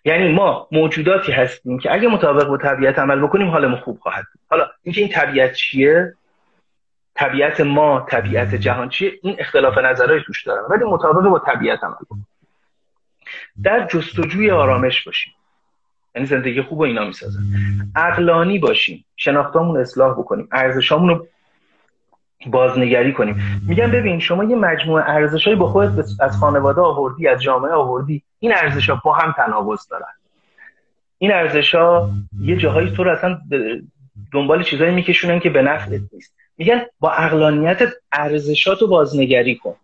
یعنی 0.05 0.33
ما 0.33 0.67
موجوداتی 0.71 1.31
هستیم 1.31 1.79
که 1.79 1.93
اگه 1.93 2.07
مطابق 2.07 2.47
با 2.47 2.57
طبیعت 2.57 2.99
عمل 2.99 3.19
بکنیم 3.21 3.49
حالمون 3.49 3.79
خوب 3.79 3.99
خواهد 3.99 4.25
بود. 4.33 4.41
حالا 4.49 4.69
اینکه 4.83 5.01
این 5.01 5.09
طبیعت 5.09 5.53
چیه؟ 5.53 6.13
طبیعت 7.15 7.61
ما 7.61 8.05
طبیعت 8.09 8.55
جهان 8.55 8.89
چیه؟ 8.89 9.11
این 9.23 9.35
اختلاف 9.39 9.77
نظرهای 9.77 10.21
توش 10.25 10.47
دارن 10.47 10.63
ولی 10.69 10.83
مطابق 10.83 11.29
با 11.29 11.39
طبیعت 11.39 11.83
عمل 11.83 11.95
بکنیم. 12.05 12.27
در 13.63 13.87
جستجوی 13.87 14.51
آرامش 14.51 15.03
باشیم. 15.03 15.33
یعنی 16.15 16.27
زندگی 16.27 16.61
خوب 16.61 16.79
و 16.79 16.83
اینا 16.83 17.05
می‌سازن 17.05 17.39
عقلانی 17.95 18.59
باشیم 18.59 19.05
شناختامون 19.15 19.77
اصلاح 19.77 20.11
بکنیم 20.11 20.47
ارزشامون 20.51 21.09
رو 21.09 21.27
بازنگری 22.47 23.13
کنیم. 23.13 23.61
میگن 23.67 23.91
ببین 23.91 24.19
شما 24.19 24.43
یه 24.43 24.55
مجموعه 24.55 25.03
ارزشایی 25.09 25.55
با 25.55 25.67
خودت 25.67 26.05
از 26.19 26.37
خانواده 26.37 26.81
آوردی 26.81 27.27
از 27.27 27.41
جامعه 27.41 27.71
آوردی 27.71 28.23
این 28.39 28.53
ارزش 28.55 28.89
ها 28.89 29.01
با 29.05 29.13
هم 29.13 29.31
تناقض 29.31 29.87
دارن. 29.87 30.13
این 31.17 31.31
ارزش 31.31 31.75
ها 31.75 32.09
یه 32.41 32.57
جاهایی 32.57 32.91
تو 32.91 33.03
رو 33.03 33.11
اصلا 33.11 33.41
دنبال 34.33 34.63
چیزایی 34.63 34.91
میکشونن 34.91 35.39
که 35.39 35.49
به 35.49 35.61
نفعت 35.61 36.01
نیست. 36.13 36.35
میگن 36.57 36.81
با 36.99 37.11
اقلانیت 37.11 37.81
رو 38.81 38.87
بازنگری 38.87 39.55
کن. 39.55 39.75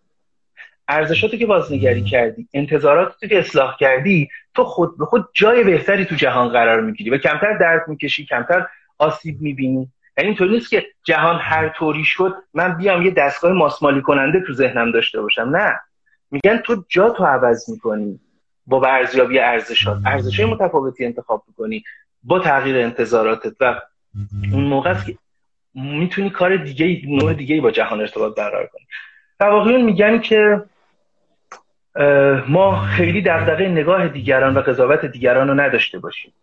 ارزشاتو 0.88 1.38
که 1.38 1.46
بازنگری 1.46 2.04
کردی 2.04 2.48
انتظاراتو 2.54 3.28
که 3.28 3.40
اصلاح 3.40 3.78
کردی 3.80 4.30
تو 4.54 4.64
خود 4.64 4.98
به 4.98 5.06
خود 5.06 5.30
جای 5.34 5.64
بهتری 5.64 6.06
تو 6.06 6.16
جهان 6.16 6.50
قرار 6.50 6.82
می‌گیری 6.82 7.10
و 7.10 7.18
کمتر 7.18 7.58
درد 7.58 7.88
می‌کشی 7.88 8.26
کمتر 8.26 8.68
آسیب 8.98 9.42
می‌بینی. 9.42 9.92
یعنی 10.18 10.30
اینطور 10.30 10.50
نیست 10.50 10.70
که 10.70 10.86
جهان 11.04 11.40
هر 11.42 11.70
طوری 11.70 12.04
شد 12.04 12.34
من 12.54 12.78
بیام 12.78 13.02
یه 13.02 13.12
دستگاه 13.12 13.52
ماسمالی 13.52 14.02
کننده 14.02 14.44
تو 14.48 14.54
ذهنم 14.54 14.92
داشته 14.92 15.22
باشم. 15.22 15.42
نه. 15.42 15.80
میگن 16.32 16.58
تو 16.58 16.84
جا 16.90 17.10
تو 17.10 17.26
عوض 17.26 17.70
می‌کنی 17.70 18.20
با 18.66 18.88
ارزیابی 18.88 19.40
ارزشات. 19.40 19.98
ارزشای 20.06 20.46
متفاوتی 20.46 21.06
انتخاب 21.06 21.44
می‌کنی 21.48 21.84
با 22.24 22.40
تغییر 22.40 22.78
انتظاراتت 22.78 23.54
و 23.60 23.82
اون 24.54 24.64
موقع 24.64 24.90
است 24.90 25.06
که 25.06 25.18
می‌تونی 25.74 26.30
کار 26.30 26.58
دیگه 26.58 27.02
نوع 27.08 27.34
دیگه 27.34 27.62
با 27.62 27.72
جهان 27.72 28.02
ارتباط 28.02 28.36
برقرار 28.36 28.68
کنی. 28.68 28.88
واقعا 29.40 29.78
میگن 29.78 30.20
که 30.20 30.62
ما 32.48 32.82
خیلی 32.82 33.22
دغدغه 33.22 33.68
نگاه 33.68 34.08
دیگران 34.08 34.58
و 34.58 34.62
قضاوت 34.62 35.06
دیگران 35.06 35.48
رو 35.48 35.54
نداشته 35.54 36.00
باشیم 36.00 36.34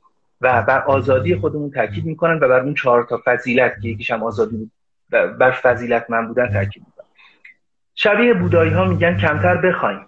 و 0.40 0.62
بر 0.62 0.82
آزادی 0.82 1.36
خودمون 1.36 1.70
تاکید 1.70 2.04
می‌کنن 2.04 2.36
و 2.36 2.48
بر 2.48 2.60
اون 2.60 2.74
چهار 2.74 3.04
تا 3.04 3.22
فضیلت 3.24 3.80
که 3.82 3.88
یکیش 3.88 4.10
هم 4.10 4.22
آزادی 4.22 4.56
بود 4.56 4.70
بر 5.38 5.50
فضیلت 5.50 6.10
من 6.10 6.26
بودن 6.26 6.52
تاکید 6.52 6.82
می‌کنن. 6.86 7.06
شبیه 7.94 8.34
بودایی 8.34 8.70
ها 8.70 8.84
میگن 8.84 9.16
کمتر 9.16 9.56
بخوایم. 9.56 10.06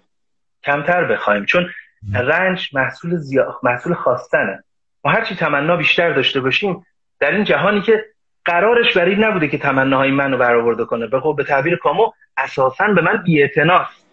کمتر 0.63 1.03
بخوایم. 1.03 1.45
چون 1.45 1.69
رنج 2.13 2.69
محصول 2.73 3.15
زیا... 3.15 3.59
محصول 3.63 3.93
خواستنه. 3.93 4.63
ما 5.05 5.11
هرچی 5.11 5.35
تمنا 5.35 5.75
بیشتر 5.75 6.13
داشته 6.13 6.39
باشیم 6.39 6.85
در 7.19 7.31
این 7.31 7.43
جهانی 7.43 7.81
که 7.81 8.05
قرارش 8.45 8.97
برای 8.97 9.15
نبوده 9.15 9.47
که 9.47 9.57
تمناهای 9.57 10.11
منو 10.11 10.37
برآورده 10.37 10.85
کنه. 10.85 11.07
به 11.07 11.19
خب 11.19 11.35
به 11.37 11.43
تعبیر 11.43 11.75
کامو 11.75 12.11
اساسا 12.37 12.87
به 12.87 13.01
من 13.01 13.23
بی‌اعتناست. 13.23 14.06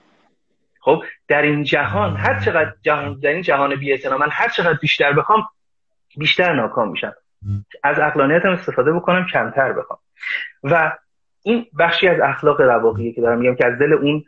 خب 0.84 1.02
در 1.28 1.42
این 1.42 1.64
جهان 1.64 2.16
هر 2.16 2.40
چقدر 2.40 2.72
جهان 2.82 3.20
در 3.22 3.30
این 3.30 3.42
جهان 3.42 3.76
بی‌اعتنا 3.76 4.18
من 4.18 4.28
هر 4.30 4.48
چقدر 4.48 4.78
بیشتر 4.80 5.12
بخوام 5.12 5.42
بیشتر 6.16 6.52
ناکام 6.52 6.90
میشم. 6.90 7.14
از 7.82 7.98
اقلانیتم 7.98 8.50
استفاده 8.50 8.92
بکنم 8.92 9.26
کمتر 9.32 9.72
بخوام. 9.72 9.98
و 10.62 10.92
این 11.42 11.66
بخشی 11.78 12.08
از 12.08 12.20
اخلاق 12.20 12.60
رواقیه 12.60 13.12
که 13.12 13.20
دارم 13.20 13.38
میگم 13.38 13.54
که 13.54 13.66
از 13.66 13.78
دل 13.78 13.92
اون 13.92 14.24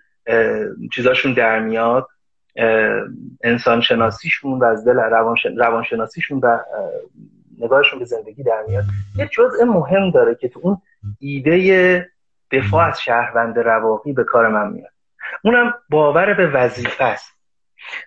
چیزاشون 0.92 1.32
در 1.32 1.60
میاد 1.60 2.08
انسان 3.44 3.80
شناسیشون 3.80 4.58
و 4.58 4.64
از 4.64 4.84
دل 4.84 4.96
روان 5.58 5.84
شناسیشون 5.84 6.38
و 6.38 6.58
نگاهشون 7.58 7.98
به 7.98 8.04
زندگی 8.04 8.42
در 8.42 8.64
میاد. 8.68 8.84
یه 9.16 9.28
جزء 9.32 9.64
مهم 9.64 10.10
داره 10.10 10.34
که 10.34 10.48
تو 10.48 10.60
اون 10.62 10.78
ایده 11.20 12.10
دفاع 12.52 12.86
از 12.86 13.00
شهروند 13.02 13.58
رواقی 13.58 14.12
به 14.12 14.24
کار 14.24 14.48
من 14.48 14.72
میاد. 14.72 14.95
اونم 15.44 15.74
باور 15.90 16.34
به 16.34 16.46
وظیفه 16.46 17.04
است. 17.04 17.32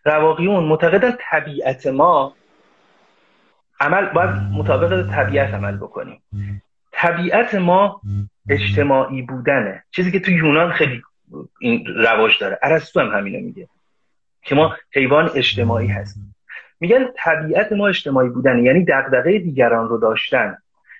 رواقیون 0.05 0.63
معتقدن 0.63 1.13
طبیعت 1.19 1.88
ما 1.88 2.36
عمل 3.79 4.05
باید 4.05 4.29
مطابق 4.29 5.09
طبیعت 5.12 5.53
عمل 5.53 5.77
بکنیم. 5.77 6.21
طبیعت 6.91 7.55
ما 7.55 8.01
اجتماعی 8.50 9.21
بودنه. 9.21 9.83
چیزی 9.91 10.12
که 10.12 10.19
تو 10.19 10.31
یونان 10.31 10.71
خیلی 10.71 11.01
این 11.59 11.86
رواج 11.95 12.39
داره. 12.39 12.59
ارسطو 12.63 13.00
هم 13.00 13.17
همینو 13.17 13.45
میگه 13.45 13.67
که 14.41 14.55
ما 14.55 14.75
حیوان 14.93 15.31
اجتماعی 15.36 15.88
هستیم. 15.88 16.36
میگن 16.79 17.05
طبیعت 17.17 17.71
ما 17.71 17.88
اجتماعی 17.88 18.29
بودن 18.29 18.65
یعنی 18.65 18.86
دغدغه 18.86 19.39
دیگران 19.39 19.89
رو 19.89 19.98
داشتن. 19.98 20.57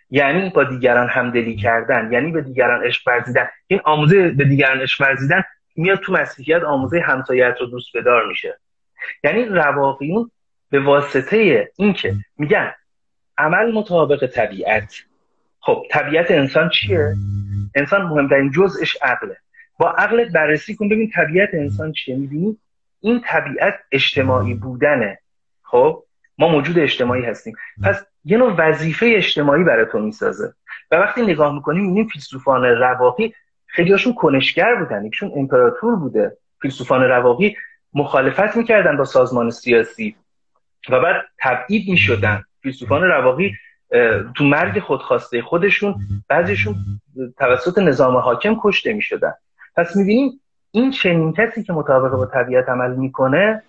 یعنی 0.10 0.50
با 0.50 0.64
دیگران 0.64 1.10
همدلی 1.10 1.56
کردن. 1.56 2.12
یعنی 2.12 2.32
به 2.32 2.42
دیگران 2.42 2.84
عشق 2.84 3.08
ورزیدن. 3.08 3.48
این 3.68 3.80
آموزه 3.84 4.30
به 4.30 4.46
دیگران 4.46 4.82
عشق 4.82 5.02
ورزیدن. 5.02 5.44
میاد 5.80 6.00
تو 6.00 6.14
مسیحیت 6.14 6.64
آموزه 6.64 7.00
همسایت 7.00 7.56
رو 7.60 7.66
دوست 7.66 7.98
بدار 7.98 8.28
میشه. 8.28 8.60
یعنی 9.24 9.46
رواقیون 9.46 10.32
به 10.70 10.80
واسطه 10.80 11.72
اینکه 11.78 12.16
میگن 12.38 12.74
عمل 13.38 13.72
مطابق 13.72 14.28
طبیعت. 14.28 14.96
خب 15.60 15.84
طبیعت 15.92 16.32
انسان 16.32 16.70
چیه؟ 16.70 17.16
انسان 17.76 18.02
مهمترین 18.02 18.52
جزءش 18.52 18.98
عقله. 19.02 19.38
با 19.80 19.90
عقلت 19.92 20.32
بررسی 20.32 20.76
کن 20.76 20.90
ببین 20.90 21.12
طبیعت 21.16 21.50
انسان 21.54 21.92
چیه. 21.92 22.16
می‌بینی؟ 22.16 22.58
این 23.02 23.22
طبیعت 23.26 23.80
اجتماعی 23.92 24.54
بودنه. 24.54 25.20
خب 25.64 26.04
ما 26.38 26.48
موجود 26.48 26.80
اجتماعی 26.80 27.26
هستیم. 27.26 27.54
پس 27.84 28.06
یه 28.26 28.38
نوع 28.38 28.56
وظیفه 28.58 29.14
اجتماعی 29.16 29.64
برای 29.64 29.86
تو 29.92 30.00
می‌سازه. 30.00 30.54
و 30.92 30.96
وقتی 30.96 31.22
نگاه 31.22 31.54
می‌کنیم 31.54 31.82
می‌بینیم 31.82 32.08
فیلسوفان 32.08 32.66
رواقی 32.66 33.34
خیلی 33.72 33.92
هاشون 33.92 34.14
کنشگر 34.14 34.76
بودن 34.76 35.06
یکشون 35.06 35.32
امپراتور 35.36 35.96
بوده 35.96 36.38
فیلسوفان 36.62 37.02
رواقی 37.02 37.56
مخالفت 37.94 38.58
می‌کردن 38.58 38.98
با 38.98 39.06
سازمان 39.06 39.50
سیاسی 39.50 40.16
و 40.90 41.00
بعد 41.00 41.26
تبعید 41.40 41.90
می‌شدن. 41.90 42.44
فیلسوفان 42.62 43.02
رواقی 43.02 43.56
تو 44.36 44.44
مرگ 44.44 44.80
خودخواسته 44.80 45.42
خودشون 45.42 45.96
بعضیشون 46.28 46.76
توسط 47.38 47.78
نظام 47.78 48.18
حاکم 48.18 48.58
کشته 48.64 48.94
می‌شدن. 48.94 49.34
پس 49.76 49.96
می‌بینیم 49.96 50.42
این 50.72 50.92
چنین 50.92 51.34
کسی 51.34 51.64
که 51.64 51.74
مطابق 51.74 52.12
با 52.12 52.26
طبیعت 52.26 52.70
عمل 52.70 52.96
می‌کنه 52.96 53.64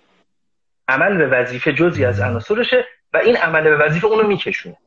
عمل 0.87 1.17
به 1.17 1.27
وظیفه 1.27 1.73
جزی 1.73 2.05
از 2.05 2.19
عناصرشه 2.19 2.85
و 3.13 3.17
این 3.17 3.37
عمل 3.37 3.63
به 3.63 3.77
وظیفه 3.77 4.07
اونو 4.07 4.27
میکشونه. 4.27 4.77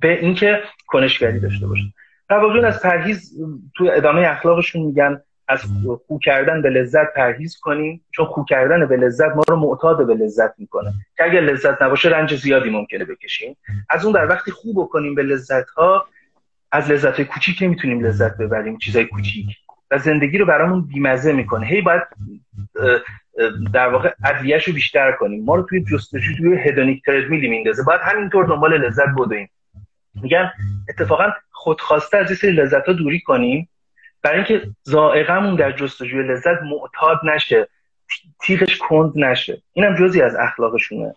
به 0.00 0.20
اینکه 0.20 0.62
کنشگری 0.86 1.40
داشته 1.40 1.66
باشه. 1.66 1.82
رواقیون 2.30 2.64
از 2.64 2.82
پرهیز 2.82 3.40
تو 3.76 3.90
ادامه 3.92 4.20
اخلاقشون 4.20 4.82
میگن 4.82 5.20
از 5.48 5.62
خو 6.06 6.18
کردن 6.18 6.62
به 6.62 6.70
لذت 6.70 7.14
پرهیز 7.14 7.56
کنیم 7.56 8.04
چون 8.10 8.26
خو 8.26 8.44
کردن 8.44 8.86
به 8.86 8.96
لذت 8.96 9.36
ما 9.36 9.42
رو 9.48 9.56
معتاد 9.56 10.06
به 10.06 10.14
لذت 10.14 10.54
می‌کنه. 10.58 10.92
که 11.16 11.24
اگر 11.24 11.40
لذت 11.40 11.82
نباشه 11.82 12.08
رنج 12.08 12.34
زیادی 12.34 12.70
ممکنه 12.70 13.04
بکشیم. 13.04 13.56
از 13.90 14.04
اون 14.04 14.14
در 14.14 14.28
وقتی 14.28 14.50
خوب 14.50 14.76
بکنیم 14.76 15.14
به 15.14 15.22
لذت 15.22 15.68
ها 15.68 16.06
از 16.72 16.90
لذت 16.90 17.16
های 17.16 17.24
کوچیک 17.24 17.62
نمی‌تونیم 17.62 18.04
لذت 18.04 18.36
ببریم 18.36 18.78
چیزای 18.78 19.04
کوچیک. 19.04 19.46
و 19.90 19.98
زندگی 19.98 20.38
رو 20.38 20.46
برامون 20.46 20.86
بیمزه 20.86 21.32
می‌کنه. 21.32 21.66
هی 21.66 21.80
باید 21.80 22.02
در 23.72 23.88
واقع 23.88 24.12
ادویهش 24.24 24.64
رو 24.64 24.74
بیشتر 24.74 25.12
کنیم. 25.12 25.44
ما 25.44 25.54
رو 25.54 25.62
توی 25.62 25.84
جستجو 25.84 26.36
توی 26.36 26.58
هدونیک 26.58 27.04
تردمیلی 27.04 27.48
میندازه. 27.48 27.82
باید 27.82 28.00
همینطور 28.00 28.44
دنبال 28.44 28.86
لذت 28.86 29.08
بدویم 29.18 29.50
میگن 30.22 30.52
اتفاقا 30.88 31.32
خودخواسته 31.50 32.16
از 32.16 32.30
یه 32.30 32.36
سری 32.36 32.52
لذت 32.52 32.86
ها 32.86 32.92
دوری 32.92 33.20
کنیم. 33.20 33.68
برای 34.22 34.36
اینکه 34.36 34.62
زائقمون 34.82 35.56
در 35.56 35.72
جستجوی 35.72 36.22
لذت 36.22 36.62
معتاد 36.62 37.20
نشه 37.24 37.68
تیغش 38.42 38.78
کند 38.78 39.12
نشه. 39.16 39.62
اینم 39.72 39.94
جزی 39.94 40.22
از 40.22 40.36
اخلاقشونه. 40.36 41.14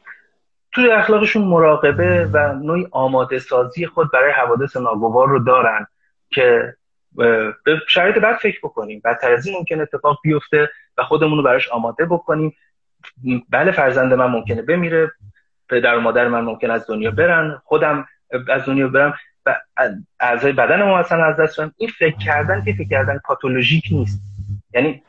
توی 0.72 0.92
اخلاقشون 0.92 1.44
مراقبه 1.44 2.26
و 2.34 2.54
نوعی 2.54 2.88
آماده 2.92 3.40
سازی 3.40 3.86
خود 3.86 4.12
برای 4.12 4.32
حوادث 4.32 4.78
ناگوار 4.78 5.28
رو 5.28 5.40
دارن 5.40 5.88
که 6.30 6.76
به 7.16 7.82
شرایط 7.88 8.18
بعد 8.18 8.38
فکر 8.38 8.60
بکنیم. 8.64 9.02
بدتر 9.06 9.32
از 9.32 9.48
این 9.48 9.58
ممکن 9.58 9.82
اتفاق 9.82 10.20
بیفته 10.24 10.70
و 10.98 11.04
خودمون 11.04 11.38
رو 11.38 11.44
براش 11.44 11.70
آماده 11.70 12.06
بکنیم. 12.06 12.56
بله 13.50 13.72
فرزند 13.72 14.14
من 14.14 14.26
ممکنه 14.26 14.62
بمیره. 14.62 15.12
پدر 15.70 15.98
و 15.98 16.02
مادر 16.02 16.28
من 16.28 16.42
ممکن 16.42 16.72
از 16.72 16.88
دنیا 16.88 17.12
برن. 17.12 17.62
خودم 17.66 18.08
از 18.50 18.66
دنیا 18.66 18.88
برم. 18.88 19.14
اعضای 20.20 20.52
بدن 20.52 20.84
ما 20.84 20.98
مثلا 21.00 21.26
از 21.26 21.38
دست 21.38 21.60
این 21.78 21.90
فکر 22.00 22.18
کردن 22.18 22.64
که 22.64 22.74
فکر 22.74 22.88
کردن 22.90 23.20
پاتولوژیک 23.26 23.84
نیست. 23.92 24.22
یعنی 24.74 25.04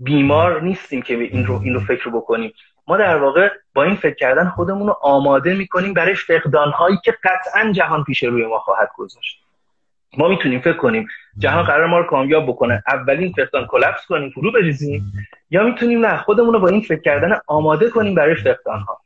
بیمار 0.00 0.62
نیستیم 0.62 1.02
که 1.02 1.14
این 1.14 1.46
رو 1.46 1.60
این 1.64 1.74
رو 1.74 1.80
فکر 1.80 2.10
بکنیم. 2.10 2.52
ما 2.86 2.96
در 2.96 3.16
واقع 3.16 3.48
با 3.74 3.82
این 3.82 3.94
فکر 3.94 4.14
کردن 4.14 4.48
خودمون 4.48 4.86
رو 4.86 4.96
آماده 5.02 5.54
می‌کنیم 5.54 5.94
برای 5.94 6.14
فقدان 6.14 6.70
هایی 6.70 6.96
که 7.04 7.14
قطعا 7.24 7.72
جهان 7.72 8.04
پیش 8.04 8.24
روی 8.24 8.46
ما 8.46 8.58
خواهد 8.58 8.88
گذاشت. 8.96 9.44
ما 10.18 10.28
می‌تونیم 10.28 10.60
فکر 10.60 10.76
کنیم 10.76 11.08
جهان 11.38 11.62
قرار 11.62 11.86
ما 11.86 11.98
رو 11.98 12.04
کامیاب 12.04 12.46
بکنه. 12.46 12.82
اولین 12.88 13.32
فقدان 13.32 13.66
کلپس 13.66 14.06
کنیم 14.08 14.30
فرو 14.30 14.52
بریزیم. 14.52 15.12
یا 15.50 15.62
می‌تونیم 15.62 16.06
نه 16.06 16.16
خودمون 16.16 16.52
رو 16.52 16.60
با 16.60 16.68
این 16.68 16.80
فکر 16.80 17.00
کردن 17.00 17.38
آماده 17.46 17.90
کنیم 17.90 18.14
برای 18.14 18.34
فقدان 18.34 18.80
ها 18.80 19.00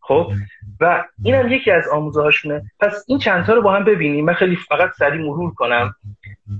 خب؟ 0.00 0.32
و 0.80 1.04
این 1.24 1.34
هم 1.34 1.52
یکی 1.52 1.70
از 1.70 1.88
آموزه 1.88 2.22
هاشونه 2.22 2.62
پس 2.80 3.04
این 3.08 3.18
چندتا 3.18 3.54
رو 3.54 3.62
با 3.62 3.72
هم 3.72 3.84
ببینیم. 3.84 4.24
من 4.24 4.34
خیلی 4.34 4.56
فقط 4.56 4.90
سریع 4.98 5.20
مرور 5.20 5.54
کنم. 5.54 5.94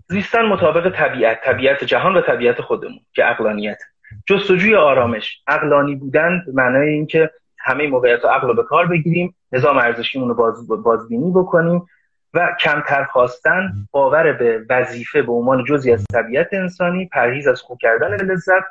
زیستن 0.09 0.46
مطابق 0.46 0.96
طبیعت 0.96 1.44
طبیعت 1.44 1.85
جهان 1.85 2.16
و 2.16 2.20
طبیعت 2.20 2.61
خودمون 2.61 3.01
که 3.12 3.31
اقلانیت 3.31 3.79
جستجوی 4.27 4.75
آرامش. 4.75 5.42
اقلانی 5.46 5.94
بودن 5.94 6.42
به 6.46 6.53
معنای 6.53 6.88
اینکه 6.88 7.31
همه 7.59 7.87
موقعیت 7.87 8.25
عقل 8.25 8.48
رو 8.48 8.55
به 8.55 8.62
کار 8.62 8.87
بگیریم 8.87 9.35
نظام 9.53 9.79
ارزشیمون 9.79 10.29
رو 10.29 10.35
باز 10.35 10.68
بازبینی 10.68 11.31
بکنیم 11.31 11.87
و 12.35 12.57
کمتر 12.61 13.05
خواستن 13.05 13.72
باور 13.90 14.33
به 14.33 14.64
وظیفه 14.70 15.22
به 15.22 15.33
عنوان 15.33 15.64
جزی 15.64 15.92
از 15.92 16.05
طبیعت 16.12 16.48
انسانی 16.53 17.07
پرهیز 17.07 17.46
از 17.48 17.61
خوب 17.61 17.79
کردن 17.81 18.16
لذت 18.16 18.64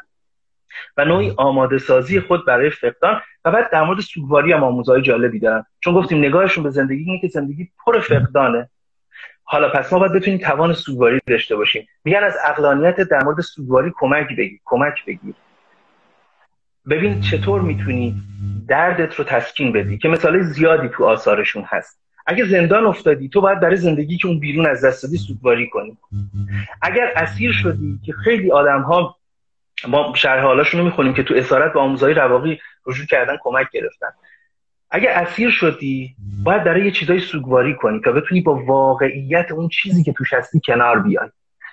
و 0.98 1.06
نوعی 1.06 1.34
آماده 1.38 1.78
سازی 1.78 2.20
خود 2.20 2.46
برای 2.46 2.70
فقدان 2.70 3.22
و 3.46 3.52
بعد 3.52 3.72
در 3.72 3.84
مورد 3.84 4.00
سوگواری 4.00 4.54
هم 4.54 4.64
آموزهای 4.64 5.02
جالبی 5.02 5.40
دارن. 5.40 5.66
چون 5.80 5.94
گفتیم 5.94 6.18
نگاهشون 6.18 6.64
به 6.64 6.70
زندگی 6.70 7.04
اینه 7.04 7.20
که 7.20 7.28
زندگی 7.28 7.70
پر 7.86 8.00
فقدانه. 8.00 8.70
حالا 9.44 9.70
پس 9.70 9.94
ما 9.94 10.00
باید 10.00 10.14
بتونیم 10.14 10.40
توان 10.40 10.74
سوگواری 10.74 11.20
داشته 11.28 11.56
باشیم. 11.56 11.88
میگن 12.04 12.24
از 12.24 12.38
اقلانیت 12.46 13.02
در 13.02 13.24
مورد 13.24 13.42
سوگواری 13.42 13.92
کمک 13.96 14.28
بگیر 14.38 14.60
کمک 14.66 15.06
بگیر. 15.06 15.34
ببین 16.90 17.22
چطور 17.22 17.62
می‌تونی 17.62 18.16
دردت 18.68 19.16
رو 19.16 19.24
تسکین 19.24 19.72
بدی 19.72 19.98
که 19.98 20.08
مثال 20.08 20.42
زیادی 20.42 20.90
تو 20.90 21.06
آثارشون 21.06 21.64
هست. 21.68 22.02
اگه 22.28 22.46
زندان 22.46 22.86
افتادی 22.86 23.30
تو 23.30 23.42
باید 23.42 23.60
برای 23.60 23.76
زندگی 23.76 24.18
که 24.18 24.28
اون 24.28 24.40
بیرون 24.40 24.66
از 24.66 24.86
دست 24.86 25.04
دادی 25.04 25.18
سوگواری 25.18 25.70
کنی. 25.70 25.98
اگر 26.82 27.14
اسیر 27.16 27.52
شدی 27.52 28.00
که 28.06 28.14
خیلی 28.14 28.52
آدم 28.52 28.82
ها 28.82 29.18
ما 29.88 30.14
شرح 30.16 30.42
حالاشون 30.42 30.80
رو 30.80 30.86
می‌خونیم 30.86 31.14
که 31.14 31.24
تو 31.24 31.34
اسارت 31.38 31.74
به 31.74 31.80
آموزهای 31.80 32.14
رواقی 32.14 32.60
رجوع 32.86 33.06
کردن 33.06 33.38
کمک 33.42 33.68
گرفتن. 33.72 34.08
اگه 34.92 35.10
اسیر 35.10 35.50
شدی 35.50 36.16
باید 36.44 36.64
برای 36.64 36.86
یه 36.86 36.92
چیزای 36.92 37.20
سوگواری 37.20 37.76
کنی 37.76 38.02
تا 38.06 38.12
بتونی 38.12 38.42
با 38.42 38.56
واقعیت 38.56 39.52
اون 39.52 39.68
چیزی 39.68 40.04
که 40.04 40.14
توش 40.14 40.34
هستی 40.34 40.62
کنار 40.66 41.00
بیای. 41.00 41.30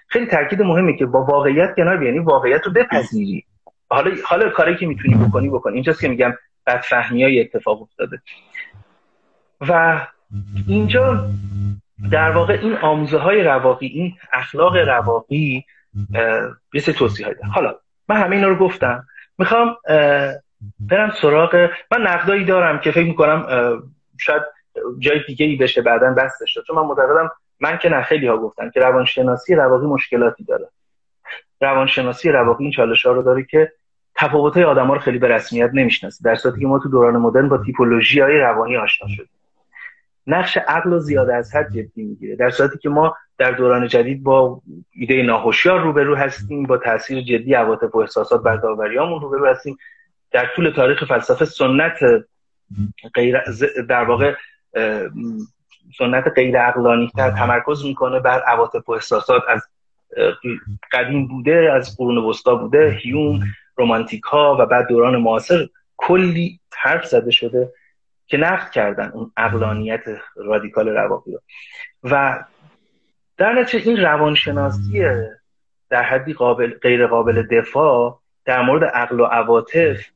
خیلی 0.09 0.27
تاکید 0.27 0.63
مهمه 0.63 0.97
که 0.97 1.07
با 1.07 1.25
واقعیت 1.25 1.75
کنار 1.77 1.97
بیای 1.97 2.13
یعنی 2.13 2.25
واقعیت 2.25 2.67
رو 2.67 2.73
بپذیری. 2.73 3.45
حالا 3.91 4.11
حالا 4.25 4.51
کاری 4.51 4.77
که 4.77 4.87
می‌تونی 4.87 5.15
بکنی 5.15 5.49
بکنی. 5.49 5.75
اینجاست 5.75 6.01
که 6.01 6.09
میگم 6.09 6.35
بدفهمی 6.67 7.23
های 7.23 7.41
اتفاق 7.41 7.83
افتاده. 7.83 8.23
و 9.61 10.01
اینجا 10.69 11.27
در 12.11 12.31
واقع 12.31 12.59
این 12.63 12.77
آموزه 12.77 13.19
های 13.19 13.43
رواقی 13.43 13.87
این 13.87 14.15
اخلاق 14.33 14.77
رواقی 14.77 15.65
یه 16.75 16.81
سه 16.81 16.93
توصیح 16.93 17.27
هایده 17.27 17.47
حالا 17.47 17.75
من 18.09 18.17
همه 18.17 18.45
رو 18.45 18.57
گفتم. 18.57 19.07
می‌خوام 19.39 19.77
برم 20.81 21.11
سراغ 21.23 21.71
من 21.91 22.03
نقدایی 22.03 22.45
دارم 22.45 22.81
که 22.81 22.91
فکر 22.91 23.07
می‌کنم 23.07 23.47
شاید 24.21 24.43
جای 24.99 25.21
دیگه 25.27 25.47
ای 25.47 25.57
بشه 25.57 25.83
بعدا 25.83 26.15
بستش 26.15 26.55
شد 26.55 26.65
چون 26.67 26.77
من 26.77 26.83
معتقدم 26.83 27.31
من 27.61 27.79
که 27.79 27.89
نه 27.89 28.03
خیلی 28.03 28.27
ها 28.27 28.37
گفتم 28.37 28.71
که 28.71 28.81
روانشناسی 28.81 29.55
رواقی 29.55 29.87
مشکلاتی 29.87 30.45
داره. 30.45 30.69
روانشناسی 31.61 32.33
رواقی 32.33 32.65
این 32.65 32.73
چالش 32.73 33.07
ها 33.07 33.13
رو 33.13 33.23
داره 33.23 33.45
که 33.45 33.73
تفاوت 34.15 34.55
های 34.55 34.63
رو 34.63 34.99
خیلی 34.99 35.19
به 35.19 35.29
رسمیت 35.29 35.71
نمی‌شناسه. 35.75 36.25
در 36.25 36.35
صورتی 36.35 36.61
که 36.61 36.67
ما 36.67 36.79
تو 36.79 36.89
دوران 36.89 37.17
مدرن 37.17 37.49
با 37.49 37.59
تیپولوژی 37.59 38.21
های 38.21 38.39
روانی 38.39 38.77
آشنا 38.77 39.09
شدیم. 39.09 39.38
نقش 40.29 40.57
عقل 40.57 40.93
و 40.93 40.99
زیاده 40.99 41.35
از 41.35 41.55
حد 41.55 41.71
جدی 41.71 42.03
می‌گیره. 42.03 42.37
در 42.37 42.51
صورتی 42.51 42.79
که 42.79 42.89
ما 42.89 43.17
در 43.39 43.51
دوران 43.51 43.89
جدید 43.89 44.23
با 44.23 44.63
ایده 44.93 45.23
ناهوشیار 45.23 45.81
روبرو 45.81 46.17
هستیم 46.17 46.63
با 46.63 46.77
تاثیر 46.77 47.21
جدی 47.21 47.55
عواطف 47.55 47.95
و 47.95 47.99
احساسات 47.99 48.43
بر 48.43 48.57
داوریامون 48.57 49.21
روبرو 49.21 49.47
هستیم. 49.47 49.77
در 50.31 50.47
طول 50.57 50.71
تاریخ 50.71 51.05
فلسفه 51.05 51.45
سنت 51.45 51.99
غیر 53.15 53.39
در 53.89 54.05
واقع 54.05 54.35
سنت 55.99 56.29
غیر 56.35 56.59
عقلانی 56.59 57.11
تر 57.17 57.31
تمرکز 57.31 57.85
می‌کنه 57.85 58.21
بر 58.21 58.41
عواطف 58.41 58.89
و 58.89 58.93
احساسات. 58.93 59.43
از 59.49 59.63
قدیم 60.93 61.27
بوده 61.27 61.73
از 61.75 61.97
قرون 61.97 62.19
وسطا 62.19 62.55
بوده 62.55 62.91
هیوم 63.03 63.41
رومانتیک 63.77 64.23
ها 64.23 64.57
و 64.61 64.67
بعد 64.67 64.89
دوران 64.89 65.17
معاصر 65.17 65.67
کلی 65.97 66.61
حرف 66.77 67.07
زده 67.07 67.31
شده. 67.31 67.73
که 68.29 68.37
نقد 68.37 68.71
کردن 68.71 69.09
اون 69.09 69.33
اقلانیت 69.37 70.05
رادیکال 70.37 70.89
رواقی 70.89 71.33
رو. 71.33 71.41
و 72.05 72.45
در 73.37 73.53
نتیجه 73.53 73.91
این 73.91 74.01
روانشناسی 74.01 75.05
در 75.91 76.03
حدی 76.03 76.33
قابل 76.33 76.71
غیر 76.83 77.07
قابل 77.07 77.43
دفاع 77.43 78.21
در 78.45 78.63
مورد 78.63 78.85
عقل 78.85 79.21
و 79.21 79.25
عواطف 79.25 80.07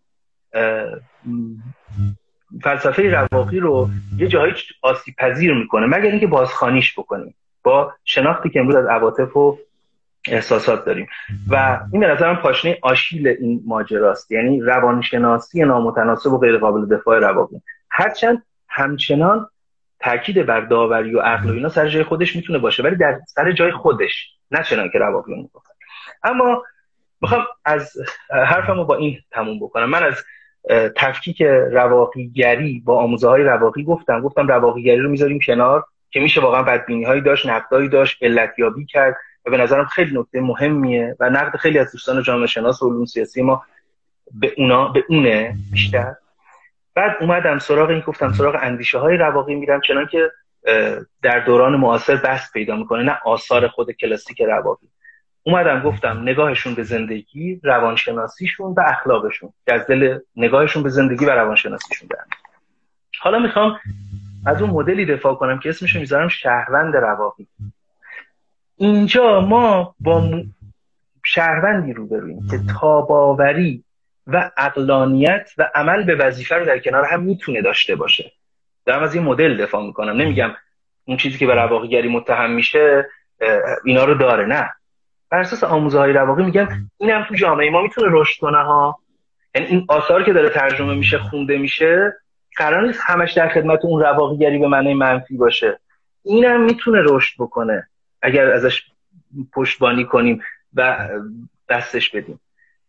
فلسفه 2.62 3.10
رواقی 3.10 3.60
رو 3.60 3.88
یه 4.16 4.28
جایی 4.28 4.54
آسیب 4.82 5.14
پذیر 5.18 5.54
می‌کنه. 5.54 5.86
مگر 5.86 6.10
اینکه 6.10 6.26
بازخانیش 6.26 6.98
بکنیم. 6.98 7.34
با 7.62 7.92
شناختی 8.04 8.50
که 8.50 8.60
امروز 8.60 8.76
از 8.76 8.86
عواطف 8.86 9.36
و 9.36 9.58
احساسات 10.28 10.84
داریم. 10.84 11.06
و 11.50 11.80
این 11.92 12.00
به 12.00 12.06
نظرم 12.06 12.36
پاشنه 12.36 12.78
آشیل 12.82 13.28
این 13.28 13.62
ماجراست. 13.66 14.32
یعنی 14.32 14.60
روانشناسی 14.60 15.64
نامتناسب 15.64 16.32
و 16.32 16.38
غیر 16.38 16.58
قابل 16.58 16.96
دفاع 16.96 17.18
رواقی. 17.18 17.62
هرچند 17.94 18.42
همچنان 18.68 19.48
تاکید 20.00 20.46
بر 20.46 20.60
داوری 20.60 21.14
و 21.14 21.20
عقل 21.20 21.50
و 21.50 21.52
اینا 21.52 21.68
سر 21.68 21.88
جای 21.88 22.02
خودش 22.02 22.36
می‌تونه 22.36 22.58
باشه 22.58 22.82
ولی 22.82 22.96
در 22.96 23.20
سر 23.26 23.52
جای 23.52 23.72
خودش 23.72 24.30
نه 24.50 24.62
چنان 24.62 24.90
که 24.90 24.98
رواقی 24.98 25.34
می‌گفتن 25.34 25.74
اما 26.22 26.62
می‌خوام 27.20 27.44
از 27.64 27.92
حرفم 28.30 28.76
رو 28.76 28.84
با 28.84 28.94
این 28.94 29.18
تموم 29.30 29.58
بکنم. 29.58 29.90
من 29.90 30.02
از 30.02 30.24
تفکیک 30.96 31.42
رواقیگری 31.72 32.82
با 32.84 32.98
آموزه 33.02 33.28
های 33.28 33.42
رواقی 33.42 33.84
گفتم. 33.84 34.20
گفتم 34.20 34.48
رواقیگری 34.48 35.00
رو 35.00 35.10
می‌ذاریم 35.10 35.38
کنار 35.46 35.84
که 36.10 36.20
میشه 36.20 36.40
واقعا 36.40 36.62
بدبینی 36.62 37.04
هایی 37.04 37.20
داشت 37.20 37.46
نقدایی 37.46 37.88
داشت 37.88 38.22
علتیابی 38.22 38.86
کرد 38.86 39.16
و 39.46 39.50
به 39.50 39.56
نظرم 39.56 39.84
خیلی 39.84 40.18
نکته 40.18 40.40
مهمیه 40.40 41.16
و 41.20 41.30
نقد 41.30 41.56
خیلی 41.56 41.78
از 41.78 41.92
دوستان 41.92 42.22
جامعه 42.22 42.46
شناس 42.46 42.82
و 42.82 42.90
علوم 42.90 43.04
سیاسی 43.04 43.42
ما 43.42 43.62
به 44.34 44.54
اونا 44.56 44.88
به 44.88 45.04
اونه 45.08 45.54
بیشتر 45.72 46.14
بعد 46.94 47.16
اومدم 47.20 47.58
سراغ 47.58 47.90
این 47.90 48.00
گفتم 48.00 48.32
سراغ 48.32 48.58
اندیشه 48.60 48.98
های 48.98 49.16
رواقی 49.16 49.54
میرم 49.54 49.80
چنان 49.80 50.06
که 50.06 50.30
در 51.22 51.38
دوران 51.46 51.76
معاصر 51.76 52.16
بحث 52.16 52.52
پیدا 52.52 52.76
می‌کنه 52.76 53.02
نه 53.02 53.18
آثار 53.24 53.68
خود 53.68 53.90
کلاسیک 53.90 54.42
رواقی 54.42 54.88
اومدم 55.42 55.82
گفتم 55.82 56.22
نگاهشون 56.22 56.74
به 56.74 56.82
زندگی 56.82 57.60
روانشناسیشون 57.62 58.74
و 58.76 58.80
اخلاقشون 58.86 59.52
که 59.66 59.74
از 59.74 59.86
دل 59.86 60.18
نگاهشون 60.36 60.82
به 60.82 60.88
زندگی 60.88 61.24
و 61.24 61.30
روانشناسیشون 61.30 62.08
دارن 62.10 62.26
حالا 63.20 63.38
می‌خوام 63.38 63.80
از 64.46 64.62
اون 64.62 64.70
مدلی 64.70 65.06
دفاع 65.06 65.34
کنم 65.34 65.58
که 65.58 65.68
اسمشو 65.68 65.98
می‌ذارم 65.98 66.28
شهروند 66.28 66.96
رواقی 66.96 67.46
اینجا 68.76 69.40
ما 69.40 69.94
با. 70.00 70.30
شهروندی 71.24 71.92
روبرویم 71.92 72.48
که 72.50 72.60
تاباوری 72.80 73.84
و 74.32 74.50
اقلانیت 74.56 75.50
و 75.58 75.70
عمل 75.74 76.04
به 76.04 76.14
وظیفه 76.14 76.54
رو 76.54 76.64
در 76.64 76.78
کنار 76.78 77.04
هم 77.04 77.22
می‌تونه 77.22 77.62
داشته 77.62 77.96
باشه. 77.96 78.32
دارم 78.86 79.02
از 79.02 79.14
این 79.14 79.24
مدل 79.24 79.56
دفاع 79.56 79.86
می‌کنم. 79.86 80.16
نمیگم 80.16 80.50
اون 81.04 81.16
چیزی 81.16 81.38
که 81.38 81.46
به 81.46 81.54
رواقیگری 81.54 82.08
متهم 82.08 82.50
میشه 82.50 83.10
اینا 83.84 84.04
رو 84.04 84.14
داره 84.14 84.46
نه. 84.46 84.70
بر 85.30 85.38
اساس 85.38 85.64
آموزه 85.64 85.98
های 85.98 86.12
رواقی 86.12 86.42
میگم 86.44 86.68
اینم 86.98 87.24
تو 87.28 87.34
جامعه 87.34 87.70
ما 87.70 87.82
می‌تونه 87.82 88.08
رشد 88.10 88.40
کنه 88.40 88.58
ها. 88.58 88.98
یعنی 89.54 89.66
این 89.66 89.86
آثار 89.88 90.22
که 90.22 90.32
داره 90.32 90.48
ترجمه 90.48 90.94
میشه 90.94 91.18
خونده 91.18 91.58
میشه 91.58 92.12
قرار 92.56 92.86
نیست 92.86 93.00
همش 93.02 93.32
در 93.32 93.48
خدمت 93.48 93.84
اون 93.84 94.02
رواقیگری 94.02 94.58
به 94.58 94.68
معنی 94.68 94.94
منفی 94.94 95.36
باشه. 95.36 95.78
اینم 96.24 96.64
می‌تونه 96.64 97.02
رشد 97.04 97.34
بکنه. 97.38 97.88
اگر 98.22 98.52
ازش 98.52 98.82
پشتبانی 99.52 100.04
کنیم 100.04 100.42
و 100.74 101.08
دستش 101.68 102.10
بدیم. 102.10 102.40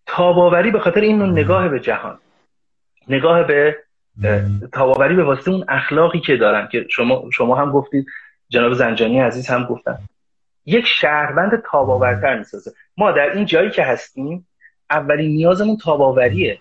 تاباوری 0.05 0.71
به 0.71 0.79
خاطر 0.79 1.01
این 1.01 1.21
نگاه 1.21 1.69
به 1.69 1.79
جهان. 1.79 2.19
نگاه 3.07 3.43
به 3.43 3.77
تاباوری 4.73 5.15
به 5.15 5.23
واسطه 5.23 5.51
اون 5.51 5.65
اخلاقی 5.67 6.19
که 6.19 6.37
دارن 6.37 6.67
که 6.71 6.85
شما 6.89 7.23
شما 7.33 7.55
هم 7.55 7.71
گفتید 7.71 8.05
جناب 8.49 8.73
زنجانی 8.73 9.19
عزیز 9.19 9.47
هم 9.47 9.63
گفتن. 9.63 9.97
یک 10.65 10.85
شهروند 10.87 11.63
تاباورتر 11.71 12.37
می‌سازه. 12.37 12.71
ما 12.97 13.11
در 13.11 13.31
این 13.33 13.45
جایی 13.45 13.69
که 13.69 13.83
هستیم 13.83 14.47
اولین 14.89 15.31
نیازمون 15.31 15.77
تاباوریه. 15.77 16.59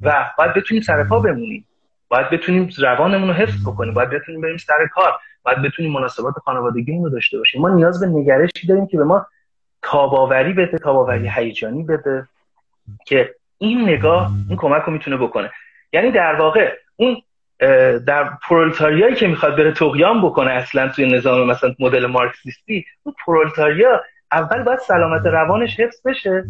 و 0.00 0.30
باید 0.38 0.54
بتونیم 0.54 0.82
سر 0.82 1.04
پا 1.04 1.20
بمونیم. 1.20 1.64
باید 2.08 2.30
بتونیم 2.30 2.68
روانمون 2.78 3.28
رو 3.28 3.34
حفظ 3.34 3.66
بکنیم. 3.66 3.94
باید 3.94 4.10
بتونیم 4.10 4.40
بریم 4.40 4.56
سر 4.56 4.86
کار. 4.92 5.12
باید 5.42 5.62
بتونیم 5.62 5.92
مناسبات 5.92 6.34
خانوادگیمون 6.34 7.04
رو 7.04 7.10
داشته 7.10 7.38
باشیم. 7.38 7.60
ما 7.60 7.68
نیاز 7.68 8.00
به 8.00 8.06
نگرشی 8.06 8.66
داریم 8.68 8.86
که 8.86 8.96
به 8.96 9.04
ما 9.04 9.26
تاباوری 9.82 10.52
بده 10.52 10.78
تاباوری 10.78 11.28
هیجانی 11.28 11.82
بده 11.82 12.28
که 13.06 13.34
این 13.58 13.82
نگاه 13.82 14.30
این 14.48 14.58
کمک 14.58 14.82
رو 14.82 14.92
می‌تونه 14.92 15.16
بکنه. 15.16 15.52
یعنی 15.92 16.10
در 16.10 16.34
واقع 16.34 16.72
اون 16.96 17.22
در 18.06 18.30
پرولتاریایی 18.48 19.14
که 19.14 19.26
می‌خواد 19.26 19.56
بره 19.56 19.72
تقیام 19.72 20.26
بکنه 20.26 20.50
اصلا 20.50 20.88
توی 20.88 21.12
نظام 21.12 21.50
مثلا 21.50 21.74
مدل 21.78 22.06
مارکسیستی 22.06 22.84
اون 23.02 23.14
پرولتاریا 23.26 24.02
اول 24.32 24.62
باید 24.62 24.78
سلامت 24.78 25.26
روانش 25.26 25.80
حفظ 25.80 26.06
بشه. 26.06 26.44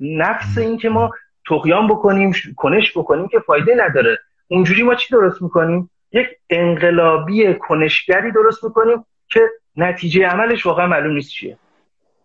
نفس 0.00 0.58
این 0.58 0.78
که 0.78 0.88
ما 0.88 1.10
تقیام 1.48 1.88
بکنیم 1.88 2.32
کنش 2.56 2.98
بکنیم 2.98 3.28
که 3.28 3.38
فایده 3.38 3.74
نداره. 3.74 4.18
اونجوری 4.48 4.82
ما 4.82 4.94
چی 4.94 5.14
درست 5.14 5.42
می‌کنیم؟ 5.42 5.90
یک 6.12 6.28
انقلابی 6.50 7.54
کنشگری 7.54 8.32
درست 8.32 8.64
می‌کنیم 8.64 9.06
که 9.28 9.40
نتیجه 9.76 10.26
عملش 10.26 10.66
واقعا 10.66 10.86
معلوم 10.86 11.14
نیست 11.14 11.30
چیه. 11.30 11.56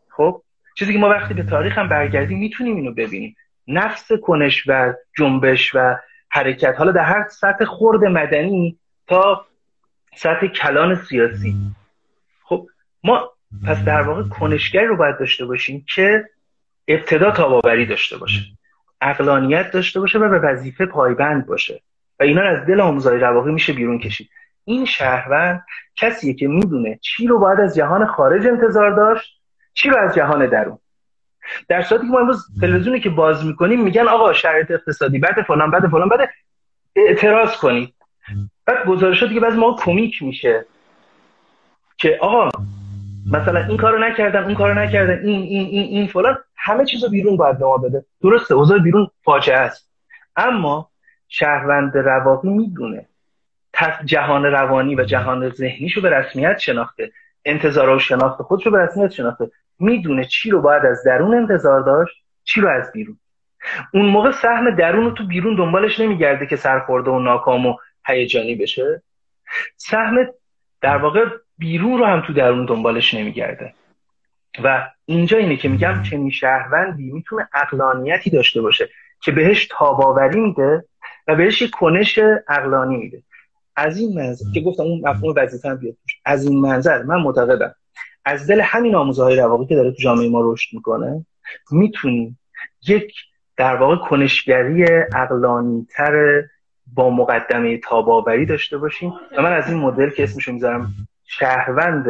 خب؟ 0.10 0.41
چیزی 0.76 0.94
که 0.94 1.00
ما 1.00 1.10
وقتی 1.10 1.34
به 1.34 1.44
تاریخ 1.44 1.78
هم 1.78 1.90
برگردیم 1.90 2.40
می‌تونیم 2.40 2.76
اینو 2.76 2.94
ببینیم. 2.94 3.36
نفس 3.68 4.12
کنش 4.12 4.64
و 4.68 4.94
جنبش 5.18 5.76
و 5.76 5.96
حرکت. 6.30 6.76
حالا 6.78 6.92
در 6.92 7.04
هر 7.04 7.28
سطح 7.28 7.66
خرد 7.66 8.04
مدنی 8.04 8.80
تا 9.08 9.46
سطح 10.16 10.48
کلان 10.48 10.96
سیاسی. 10.96 11.56
خب 12.44 12.68
ما 13.04 13.30
پس 13.68 13.84
در 13.84 14.02
واقع 14.02 14.24
کنشگری 14.24 14.86
رو 14.88 14.98
باید 14.98 15.18
داشته 15.20 15.46
باشیم 15.46 15.86
که 15.96 16.26
ابتدا 16.88 17.32
تاباوری 17.32 17.86
داشته 17.86 18.18
باشه. 18.18 18.42
اقلانیت 19.02 19.72
داشته 19.72 20.00
باشه 20.00 20.20
و 20.20 20.30
به 20.30 20.40
وظیفه 20.40 20.86
پایبند 20.86 21.46
باشه. 21.46 21.82
و 22.20 22.24
اینا 22.24 22.42
از 22.42 22.66
دل 22.66 22.82
آموزهای 22.82 23.20
رواقی 23.20 23.52
میشه 23.52 23.74
بیرون 23.74 24.00
کشید. 24.00 24.30
این 24.64 24.86
شهروند 24.86 25.66
کسیه 25.96 26.34
که 26.34 26.48
می‌دونه 26.48 27.00
چی 27.02 27.28
رو 27.28 27.40
باید 27.40 27.60
از 27.60 27.76
جهان 27.76 28.06
خارج 28.06 28.48
انتظار 28.48 28.96
داشت 28.96 29.35
چی 29.76 29.90
رو 29.90 29.98
از 29.98 30.16
جهان 30.16 30.46
درون؟ 30.46 30.78
در 31.68 31.82
صورتی 31.82 32.06
که 32.06 32.12
ما 32.12 32.20
امروز 32.20 32.46
تلویزیونی 32.62 33.00
که 33.00 33.10
باز 33.10 33.46
می‌کنیم 33.46 33.84
میگن 33.84 34.08
آقا 34.08 34.34
شرایط 34.34 34.72
اقتصادی 34.72 35.20
بعد 35.20 35.42
فلان 35.42 35.72
بعد 35.72 35.88
فلان 35.88 36.10
بعد 36.10 36.30
اعتراض 36.96 37.58
کنید. 37.58 37.94
بعد 38.66 38.86
گزارش 38.86 39.24
دیگه 39.24 39.40
بعضی 39.40 39.58
ما 39.58 39.76
کمیک 39.80 40.24
میشه 40.24 40.66
که 41.98 42.18
آقا 42.22 42.50
مثلا 43.32 43.66
این 43.66 43.78
کارو 43.78 44.00
نکردن 44.00 44.44
اون 44.44 44.56
کارو 44.56 44.74
نکردن 44.74 45.28
این 45.28 45.42
این 45.42 45.68
این 45.68 45.84
این 45.84 46.08
فلان. 46.08 46.38
همه 46.56 46.86
چیزو 46.86 47.10
بیرون 47.10 47.38
باید 47.38 47.60
به 47.60 47.66
ما 47.66 47.78
بده. 47.78 48.06
درسته 48.22 48.54
اوضاع 48.54 48.80
بیرون 48.80 49.08
فاجعه 49.24 49.58
است. 49.58 49.90
اما 50.36 50.90
شهروند 51.28 51.98
رواقی 51.98 52.50
می‌دونه. 52.50 53.06
جهان 54.06 54.46
روانی 54.46 54.96
و 54.96 55.04
جهان 55.04 55.50
ذهنیشو 55.50 56.02
به 56.02 56.10
رسمیت 56.10 56.58
شناخته. 56.58 57.12
انتظار 57.46 57.90
و 57.90 58.00
شناخت 58.00 58.42
خودشو 58.42 58.72
به 58.72 58.78
رسمیت 58.78 59.12
شناخته. 59.12 59.52
می‌دونه 59.80 60.26
چی 60.26 60.50
رو 60.50 60.62
باید 60.62 60.86
از 60.86 61.04
درون 61.06 61.36
انتظار 61.36 61.82
داشت 61.82 62.16
چی 62.44 62.62
رو 62.62 62.70
از 62.70 62.92
بیرون. 62.92 63.20
اون 63.94 64.06
موقع 64.06 64.32
سهم 64.32 64.76
درون 64.76 65.06
رو 65.06 65.12
تو 65.12 65.28
بیرون 65.28 65.56
دنبالش 65.56 66.00
نمیگرده 66.00 66.46
که 66.46 66.56
سرخورده 66.56 67.12
و 67.12 67.20
ناکام 67.20 67.66
و 67.66 67.78
هیجانی 68.06 68.56
بشه. 68.56 69.04
سهم 69.76 70.28
در 70.82 70.98
واقع 70.98 71.26
بیرون 71.58 71.98
رو 71.98 72.06
هم 72.06 72.22
تو 72.22 72.34
درون 72.34 72.66
دنبالش 72.66 73.14
نمیگرده. 73.14 73.74
و 74.64 74.90
اینجا 75.06 75.38
اینه 75.38 75.58
که 75.58 75.70
میگم 75.70 76.04
چنین 76.04 76.30
شهروندی 76.30 77.12
می‌تونه 77.12 77.50
اقلانیتی 77.54 78.30
داشته 78.30 78.62
باشه 78.62 78.90
که 79.22 79.32
بهش 79.32 79.68
تاباوری 79.72 80.40
میده 80.40 80.86
و 81.28 81.36
بهش 81.36 81.62
یک 81.62 81.72
کنش 81.72 82.20
اقلانی 82.48 82.98
میده. 82.98 83.24
از 83.76 83.98
این 83.98 84.20
منظر 84.20 84.46
که 84.54 84.62
گفتم 84.62 84.84
اون 84.84 85.02
مفهوم 85.04 85.34
وظیفه 85.38 85.70
هم 85.70 85.78
بیاد 85.78 85.96
از 86.26 86.46
این 86.46 86.60
منظر 86.62 87.04
من 87.04 87.22
معتقدم 87.22 87.76
از 88.26 88.48
دل 88.48 88.62
همین 88.62 88.96
آموزه 88.96 89.24
های 89.24 89.36
رواقی 89.36 89.66
که 89.66 89.76
داره 89.76 89.92
تو 89.92 90.02
جامعه 90.02 90.30
ما 90.30 90.42
رشد 90.44 90.76
می‌کنه 90.76 91.26
می‌تونیم 91.72 92.40
یک 92.88 93.14
در 93.58 93.76
واقع 93.76 93.96
کنشگری 93.96 94.86
اقلانی 95.16 95.88
تر 95.96 96.44
با 96.94 97.10
مقدمه 97.10 97.78
تاباوری 97.78 98.46
داشته 98.46 98.78
باشیم 98.78 99.14
و 99.38 99.42
من 99.42 99.54
از 99.54 99.70
این 99.70 99.80
مدل 99.80 100.10
که 100.10 100.24
اسمشو 100.24 100.52
می‌ذارم 100.52 100.94
شهروند 101.24 102.06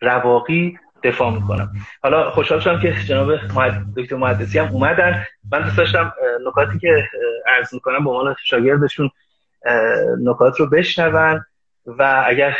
رواقی 0.00 0.78
دفاع 1.04 1.34
می‌کنم. 1.34 1.72
حالا 2.02 2.30
خوشحال 2.30 2.60
شدم 2.60 2.80
که 2.80 2.94
جناب 3.08 3.36
دکتر 3.96 4.16
محدثی 4.16 4.58
هم 4.58 4.72
اومدن. 4.72 5.24
من 5.52 5.62
دوست 5.62 5.76
داشتم 5.76 6.12
نکاتی 6.46 6.78
که 6.78 7.08
عرض 7.46 7.74
می‌کنم 7.74 8.04
به 8.04 8.10
عنوان 8.10 8.36
شاگردشون 8.44 9.10
نکات 10.22 10.60
رو 10.60 10.66
بشنون 10.66 11.44
و 11.86 12.24
اگر 12.26 12.56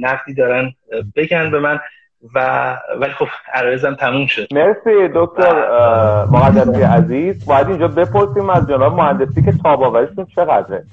نقدی 0.00 0.34
دارن 0.34 0.72
بگن 1.16 1.50
به 1.50 1.60
من 1.60 1.80
و 2.34 2.76
ولی 3.00 3.12
خب 3.12 3.26
عرایزم 3.54 3.94
تموم 3.94 4.26
شد. 4.26 4.46
مرسی 4.54 5.08
دکتر 5.14 5.54
مهندسی 6.24 6.82
عزیز. 6.82 7.46
باید 7.46 7.68
اینجا 7.68 7.88
بپرسیم 7.88 8.50
از 8.50 8.68
جناب 8.68 8.94
مهندسی 9.00 9.42
که 9.42 9.52
تاباوریشون 9.62 10.26
چقدره؟ 10.36 10.84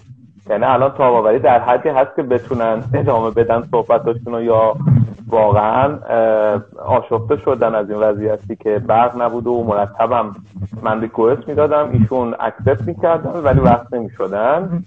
یعنی 0.52 0.64
الان 0.64 0.92
تاباوری 0.92 1.40
در 1.40 1.60
حدی 1.60 1.90
هست 1.90 2.16
که 2.16 2.24
بتونن 2.24 2.84
ادامه 2.94 3.32
بدن 3.32 3.64
صحبتاشون 3.72 4.44
یا 4.44 4.74
واقعا 5.30 6.00
آشفته 6.86 7.38
شدن 7.38 7.76
از 7.76 7.90
این 7.90 8.00
وضعیتی 8.00 8.56
که 8.56 8.80
برق 8.80 9.22
نبود 9.22 9.48
و 9.48 9.64
مرتبم 9.64 10.36
من 10.84 11.02
ریکوست 11.02 11.48
می‌دادم. 11.48 11.90
ایشون 11.92 12.36
اکسپت 12.40 12.88
می‌کردن 12.88 13.40
ولی 13.44 13.60
وقت 13.60 13.94
نمی‌شدن. 13.94 14.84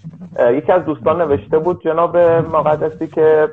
یکی 0.53 0.73
از 0.73 0.85
دوستان 0.85 1.23
نوشته 1.23 1.59
بود 1.59 1.83
جناب 1.83 2.17
مقدسی 2.53 3.07
که 3.07 3.49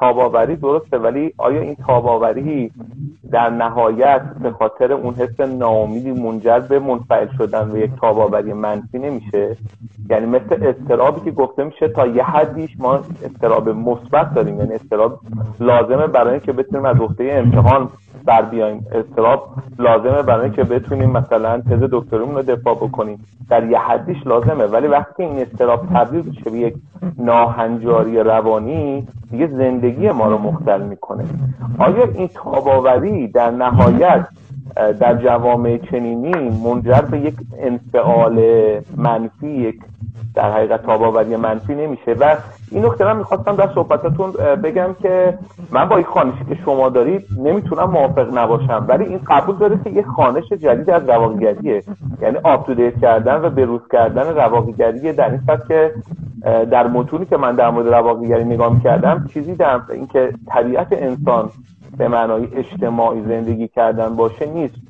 تاباوری 0.00 0.56
درسته 0.56 0.98
ولی 0.98 1.34
آیا 1.38 1.60
این 1.60 1.76
تاباوری 1.86 2.72
در 3.32 3.50
نهایت 3.50 4.22
به 4.42 4.50
خاطر 4.50 4.92
اون 4.92 5.14
حس 5.14 5.40
ناامیدی 5.40 6.12
منجر 6.12 6.58
به 6.58 6.78
منفعل 6.78 7.28
شدن 7.38 7.70
و 7.70 7.78
یک 7.78 7.90
تاباوری 8.00 8.52
منفی 8.52 8.98
نمیشه؟ 8.98 9.56
یعنی 10.10 10.26
مثل 10.26 10.66
استرابی 10.66 11.20
که 11.20 11.30
گفته 11.50 11.64
میشه 11.64 11.88
تا 11.88 12.06
یه 12.06 12.24
حدیش 12.24 12.70
ما 12.78 13.00
استراب 13.24 13.68
مثبت 13.68 14.34
داریم. 14.34 14.58
یعنی 14.58 14.74
استراب 14.74 15.20
لازمه 15.60 16.06
برای 16.06 16.30
اینکه 16.30 16.52
بتونیم 16.52 16.84
از 16.84 16.96
عهده 17.00 17.32
امتحان 17.32 17.88
بر 18.24 18.42
بیایم. 18.42 18.86
استراب 18.92 19.48
لازمه 19.78 20.22
برای 20.22 20.44
اینکه 20.44 20.64
بتونیم 20.64 21.10
مثلا 21.10 21.60
تز 21.60 21.88
دکتریمون 21.92 22.34
رو 22.34 22.42
دفاع 22.42 22.74
بکنیم. 22.74 23.18
در 23.50 23.70
یه 23.70 23.78
حدیش 23.78 24.26
لازمه. 24.26 24.64
ولی 24.64 24.86
وقتی 24.86 25.22
این 25.22 25.38
استراب 25.38 25.86
تبدیل 25.94 26.22
بشه 26.22 26.50
به 26.50 26.58
یک 26.58 26.74
ناهنجاری 27.18 28.18
روانی 28.18 29.06
دیگه 29.30 29.46
زندگی 29.46 30.10
ما 30.10 30.26
رو 30.26 30.38
مختل 30.38 30.82
می‌کنه. 30.82 31.24
آیا 31.78 32.04
این 32.14 32.28
تاباوری 32.34 33.28
در 33.28 33.50
نهایت 33.50 34.26
در 35.00 35.14
جوامع 35.14 35.78
چنینی 35.78 36.50
منجر 36.64 37.00
به 37.00 37.18
یک 37.18 37.34
انفعال 37.58 38.40
منفی 38.96 39.48
یک 39.48 39.80
در 40.34 40.52
حقیقت 40.52 40.82
تاباوری 40.82 41.36
منفی 41.36 41.74
نمیشه. 41.74 42.12
و 42.12 42.36
این 42.70 42.84
نکته 42.84 43.04
رو 43.04 43.16
می‌خواستم 43.16 43.56
در 43.56 43.68
صحبتاتون 43.74 44.32
بگم 44.62 44.96
که 45.02 45.38
من 45.70 45.88
با 45.88 45.96
این 45.96 46.06
خانشی 46.06 46.44
که 46.48 46.54
شما 46.64 46.88
دارید 46.88 47.26
نمی‌تونم 47.38 47.90
موافق 47.90 48.38
نباشم. 48.38 48.86
ولی 48.88 49.04
این 49.04 49.20
قبول 49.26 49.56
داره 49.56 49.78
که 49.84 49.90
یه 49.90 50.02
خانش 50.02 50.48
جدید 50.48 50.90
از 50.90 51.08
رواقیگریه. 51.08 51.82
یعنی 52.22 52.36
آپتودیت 52.44 53.00
کردن 53.00 53.44
و 53.44 53.50
بروز 53.50 53.80
کردن 53.92 54.34
رواقیگری 54.36 55.12
در 55.12 55.30
این 55.30 55.40
که 55.68 55.94
در 56.70 56.86
متونی 56.86 57.26
که 57.26 57.36
من 57.36 57.56
در 57.56 57.70
مورد 57.70 57.94
رواقیگری 57.94 58.44
نگاه 58.44 58.74
می‌کردم 58.74 59.26
چیزی 59.34 59.54
در 59.54 59.80
اینکه 59.90 60.32
طبیعت 60.46 60.88
انسان 60.92 61.50
به 61.98 62.08
معنای 62.08 62.48
اجتماعی 62.56 63.22
زندگی 63.22 63.68
کردن 63.68 64.16
باشه 64.16 64.46
نیست. 64.46 64.89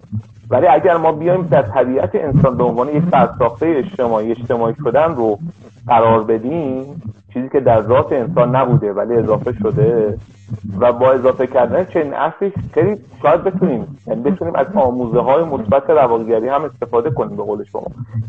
ولی 0.50 0.66
اگر 0.66 0.96
ما 0.96 1.12
بیایم 1.12 1.42
در 1.42 1.62
طبیعت 1.62 2.14
انسان 2.14 2.56
به 2.56 2.64
عنوان 2.64 2.88
یک 2.88 3.02
سرساخته 3.10 3.66
اجتماعی 3.66 4.30
اجتماعی 4.30 4.74
شدن 4.84 5.14
رو 5.14 5.38
قرار 5.86 6.24
بدیم 6.24 7.02
چیزی 7.32 7.48
که 7.48 7.60
در 7.60 7.82
ذات 7.82 8.12
انسان 8.12 8.56
نبوده 8.56 8.92
ولی 8.92 9.14
اضافه 9.14 9.52
شده 9.52 10.18
و 10.80 10.92
با 10.92 11.12
اضافه 11.12 11.46
کردن 11.46 11.84
چنین 11.84 12.14
اصلی 12.14 12.52
خیلی 12.74 12.96
شاید 13.22 13.44
بتونیم 13.44 13.98
یعنی 14.06 14.22
بتونیم 14.22 14.54
از 14.54 14.66
آموزه 14.74 15.20
های 15.20 15.44
مثبت 15.44 15.90
رواقیگری 15.90 16.48
هم 16.48 16.64
استفاده 16.64 17.10
کنیم 17.10 17.36
به 17.36 17.42
قول 17.42 17.64
شما. 17.64 17.86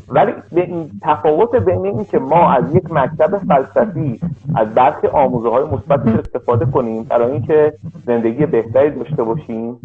ولی 0.09 0.33
به 0.51 0.61
این 0.61 0.91
تفاوت 1.01 1.55
بین 1.55 1.85
این 1.85 2.05
که 2.05 2.19
ما 2.19 2.51
از 2.51 2.75
یک 2.75 2.91
مکتب 2.91 3.37
فلسفی 3.37 4.19
از 4.55 4.67
برخی 4.67 5.07
آموزه 5.07 5.49
های 5.49 5.63
مثبت 5.63 6.07
استفاده 6.07 6.65
کنیم 6.65 7.03
برای 7.03 7.31
اینکه 7.31 7.73
زندگی 8.05 8.45
بهتری 8.45 8.91
داشته 8.91 9.23
باشیم 9.23 9.77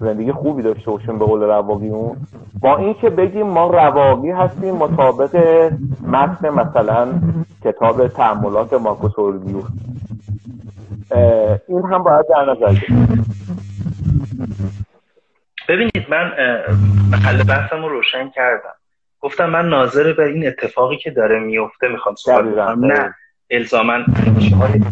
زندگی 0.00 0.32
خوبی 0.32 0.62
داشته 0.62 0.90
باشیم 0.90 1.18
به 1.18 1.24
قول 1.24 1.42
رواقیون 1.42 2.16
با 2.60 2.76
اینکه 2.76 3.10
بگیم 3.10 3.46
ما 3.46 3.66
رواقی 3.66 4.30
هستیم 4.30 4.74
مطابق 4.74 5.36
متن 6.06 6.50
مثلا 6.50 7.08
کتاب 7.64 8.08
تعاملات 8.08 8.72
مارکوس 8.72 9.18
اورلیوس 9.18 9.64
این 11.68 11.82
هم 11.92 12.02
باید 12.02 12.26
در 12.28 12.44
نظر 12.44 12.80
ببینید 15.68 16.06
من 16.08 16.32
محل 17.10 17.42
بحثم 17.42 17.82
رو 17.82 17.88
روشن 17.88 18.30
کردم. 18.30 18.74
گفتم 19.20 19.50
من 19.50 19.68
ناظر 19.68 20.12
به 20.12 20.24
این 20.26 20.46
اتفاقی 20.46 20.96
که 20.96 21.10
داره 21.10 21.38
میفته 21.38 21.88
می‌خوام 21.88 22.14
صحبت 22.14 22.54
کنم. 22.54 22.84
نه 22.84 23.14
الزاما 23.50 24.04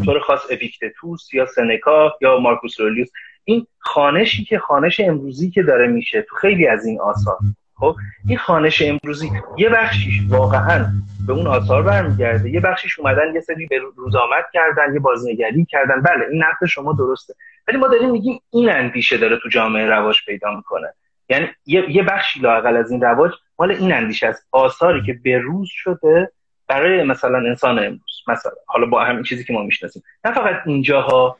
طور 0.05 0.21
خاص 0.21 0.41
اپیکتتوس 0.51 1.35
یا 1.35 1.47
سنکا 1.47 2.13
یا 2.21 2.39
مارکوس 2.39 2.81
رولیوس 2.81 3.09
این 3.45 3.67
خانشی 3.79 4.45
که 4.45 4.59
خانش 4.59 5.01
امروزی 5.01 5.51
که 5.51 5.63
داره 5.63 5.87
میشه 5.87 6.23
تو 6.23 6.37
خیلی 6.37 6.67
از 6.67 6.87
این 6.87 7.01
آثار. 7.01 7.39
خب 7.85 7.97
این 8.29 8.39
خانش 8.39 8.83
امروزی 8.83 9.31
یه 9.59 9.69
بخشیش 9.69 10.21
واقعا 10.29 10.87
به 11.27 11.33
اون 11.33 11.47
آثار 11.47 11.83
برمیگرده 11.83 12.51
یه 12.51 12.61
بخشیش 12.61 12.99
اومدن 12.99 13.35
یه 13.35 13.41
سری 13.41 13.67
به 13.67 13.81
روزآمد 13.97 14.45
کردن 14.53 14.95
یه 14.95 15.01
بازنگری 15.01 15.65
کردن. 15.65 16.03
بله 16.03 16.27
این 16.31 16.45
نقد 16.45 16.67
شما 16.67 16.93
درسته. 16.93 17.35
ولی 17.69 17.79
ما 17.79 17.89
داریم 17.89 18.11
میگیم 18.11 18.41
این 18.51 18.71
اندیشه 18.71 19.17
داره 19.17 19.39
تو 19.43 19.49
جامعه 19.49 19.87
رواج 19.87 20.17
پیدا 20.27 20.57
می‌کنه. 20.57 20.95
یعنی 21.29 21.49
یه, 21.67 22.03
بخشی 22.03 22.41
لاقل 22.41 22.77
از 22.77 22.91
این 22.91 23.01
رواج 23.01 23.33
مال 23.59 23.71
این 23.71 23.93
اندیشه 23.93 24.27
است. 24.27 24.47
آثاری 24.53 25.03
که 25.03 25.19
به 25.25 25.39
روز 25.39 25.69
شده 25.71 26.33
برای 26.69 27.03
مثلا 27.03 27.39
انسان 27.39 27.79
امروز 27.79 28.23
مثلا. 28.29 28.53
حالا 28.67 28.87
با 28.87 29.05
همین 29.05 29.23
چیزی 29.23 29.45
که 29.45 29.53
ما 29.53 29.63
می‌شناسیم. 29.63 30.03
نه 30.25 30.33
فقط 30.33 30.63
اینجاها 30.67 31.37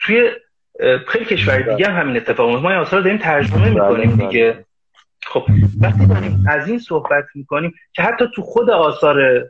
توی 0.00 0.30
خیلی 1.08 1.24
کشور 1.24 1.58
دیگه 1.58 1.88
هم 1.88 2.00
همین 2.00 2.16
اتفاق 2.16 2.62
ما 2.62 2.74
آثار 2.74 3.00
داریم 3.00 3.18
ترجمه 3.18 3.70
بله، 3.70 3.70
می‌کنیم 3.70 4.16
بله. 4.16 4.26
دیگه. 4.26 4.65
خب 5.26 5.44
وقتی 5.80 6.06
داریم 6.06 6.44
از 6.48 6.68
این 6.68 6.78
صحبت 6.78 7.24
می‌کنیم 7.34 7.74
که 7.92 8.02
حتی 8.02 8.24
تو 8.34 8.42
خود 8.42 8.70
آثار 8.70 9.44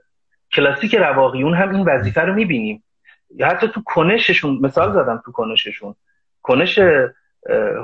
کلاسیک 0.53 0.95
رواقیون 0.95 1.55
هم 1.55 1.75
این 1.75 1.85
وظیفه 1.85 2.21
رو 2.21 2.35
می‌بینیم. 2.35 2.83
یا 3.37 3.47
حتی 3.47 3.69
تو 3.69 3.83
کنششون 3.87 4.59
مثال 4.63 4.93
زدم 4.93 5.23
تو 5.25 5.33
کنششون. 5.33 5.95
کنش 6.43 6.79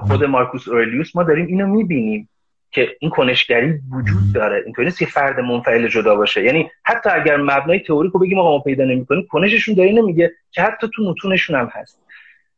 خود 0.01 0.25
مارکوس 0.25 0.69
اورلیوس 0.69 1.17
ما 1.17 1.23
داریم 1.23 1.47
اینو 1.47 1.67
می‌بینیم 1.67 2.29
که 2.71 2.97
این 3.01 3.11
کنشگری 3.11 3.81
وجود 3.91 4.33
داره. 4.35 4.63
اینطوری 4.65 4.87
نیست 4.87 4.99
که 4.99 5.07
فرد 5.07 5.41
منفعل 5.41 5.89
جدا 5.89 6.15
باشه. 6.15 6.45
یعنی 6.45 6.71
حتی 6.85 7.11
اگر 7.11 7.37
مبنای 7.37 7.81
تئوریکو 7.81 8.19
بگیم 8.19 8.39
آقا 8.39 8.51
ما 8.51 8.59
پیدا 8.59 8.85
نمی‌کنیم 8.85 9.27
کنششون 9.31 9.75
داره 9.75 9.93
نمیگه 9.93 10.33
که 10.51 10.63
حتی 10.63 10.89
تو 10.95 11.03
متونشون 11.11 11.57
هم 11.57 11.71
هست. 11.73 12.03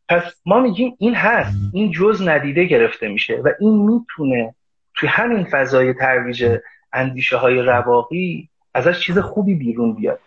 پس 0.09 0.41
ما 0.47 0.61
میگیم 0.61 0.97
این 0.99 1.15
هست. 1.15 1.57
این 1.73 1.91
جز 1.91 2.29
ندیده 2.29 2.65
گرفته 2.65 3.09
میشه 3.09 3.37
و 3.37 3.51
این 3.61 3.73
می‌تونه 3.73 4.55
توی 4.95 5.09
همین 5.09 5.45
فضای 5.45 5.95
ترویج 5.95 6.59
اندیشه 6.93 7.37
های 7.37 7.63
رواقی 7.63 8.49
ازش 8.75 9.01
چیز 9.01 9.19
خوبی 9.19 9.55
بیرون 9.55 9.95
بیاد. 9.95 10.21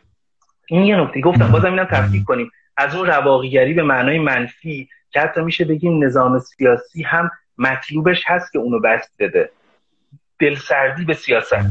این 0.67 0.83
یه 0.83 0.95
نکته. 0.95 1.21
گفتم 1.21 1.51
بازم 1.51 1.71
اینم 1.71 1.87
تفکیک 1.91 2.23
کنیم. 2.23 2.51
از 2.77 2.95
اون 2.95 3.07
رواقیگری 3.07 3.73
به 3.73 3.83
معنای 3.83 4.19
منفی 4.19 4.89
که 5.11 5.19
حتی 5.19 5.41
میشه 5.41 5.65
بگیم 5.65 6.03
نظام 6.03 6.39
سیاسی 6.39 7.03
هم 7.03 7.31
مطلوبش 7.57 8.23
هست 8.27 8.51
که 8.51 8.59
اونو 8.59 8.79
بست 8.79 9.11
بده. 9.19 9.49
دلسردی 10.39 11.05
به 11.05 11.13
سیاست. 11.13 11.65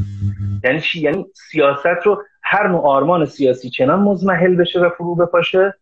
یعنی 0.65 0.81
چی؟ 0.81 1.01
یعنی 1.01 1.27
سیاست 1.35 2.07
رو 2.07 2.23
هر 2.43 2.69
نوع 2.69 2.87
آرمان 2.87 3.25
سیاسی 3.25 3.71
چنان 3.71 4.01
مزمحل 4.01 4.55
بشه 4.55 4.81
و 4.81 4.91
فرو 4.91 5.15
بپاشه 5.15 5.75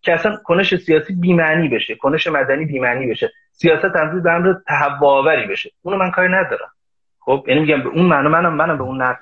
که 0.00 0.12
اصلا 0.12 0.36
کنش 0.44 0.74
سیاسی 0.74 1.14
بیمعنی 1.14 1.68
بشه. 1.68 1.94
کنش 1.94 2.26
مدنی 2.26 2.64
بیمعنی 2.64 3.06
بشه. 3.06 3.32
سیاست 3.56 3.86
تبدیل 3.86 4.20
به 4.20 4.32
امر 4.32 4.54
تهوع‌آوری 4.66 5.46
بشه. 5.46 5.70
اونو 5.82 5.98
من 5.98 6.10
کاری 6.10 6.28
ندارم. 6.28 6.72
خب 7.20 7.44
یعنی 7.48 7.60
میگم 7.60 7.82
به 7.82 7.88
اون 7.88 8.06
معنا 8.06 8.28
منم 8.28 8.54
منم 8.54 8.78
به 8.78 8.84
اون 8.84 9.02
نقد 9.02 9.20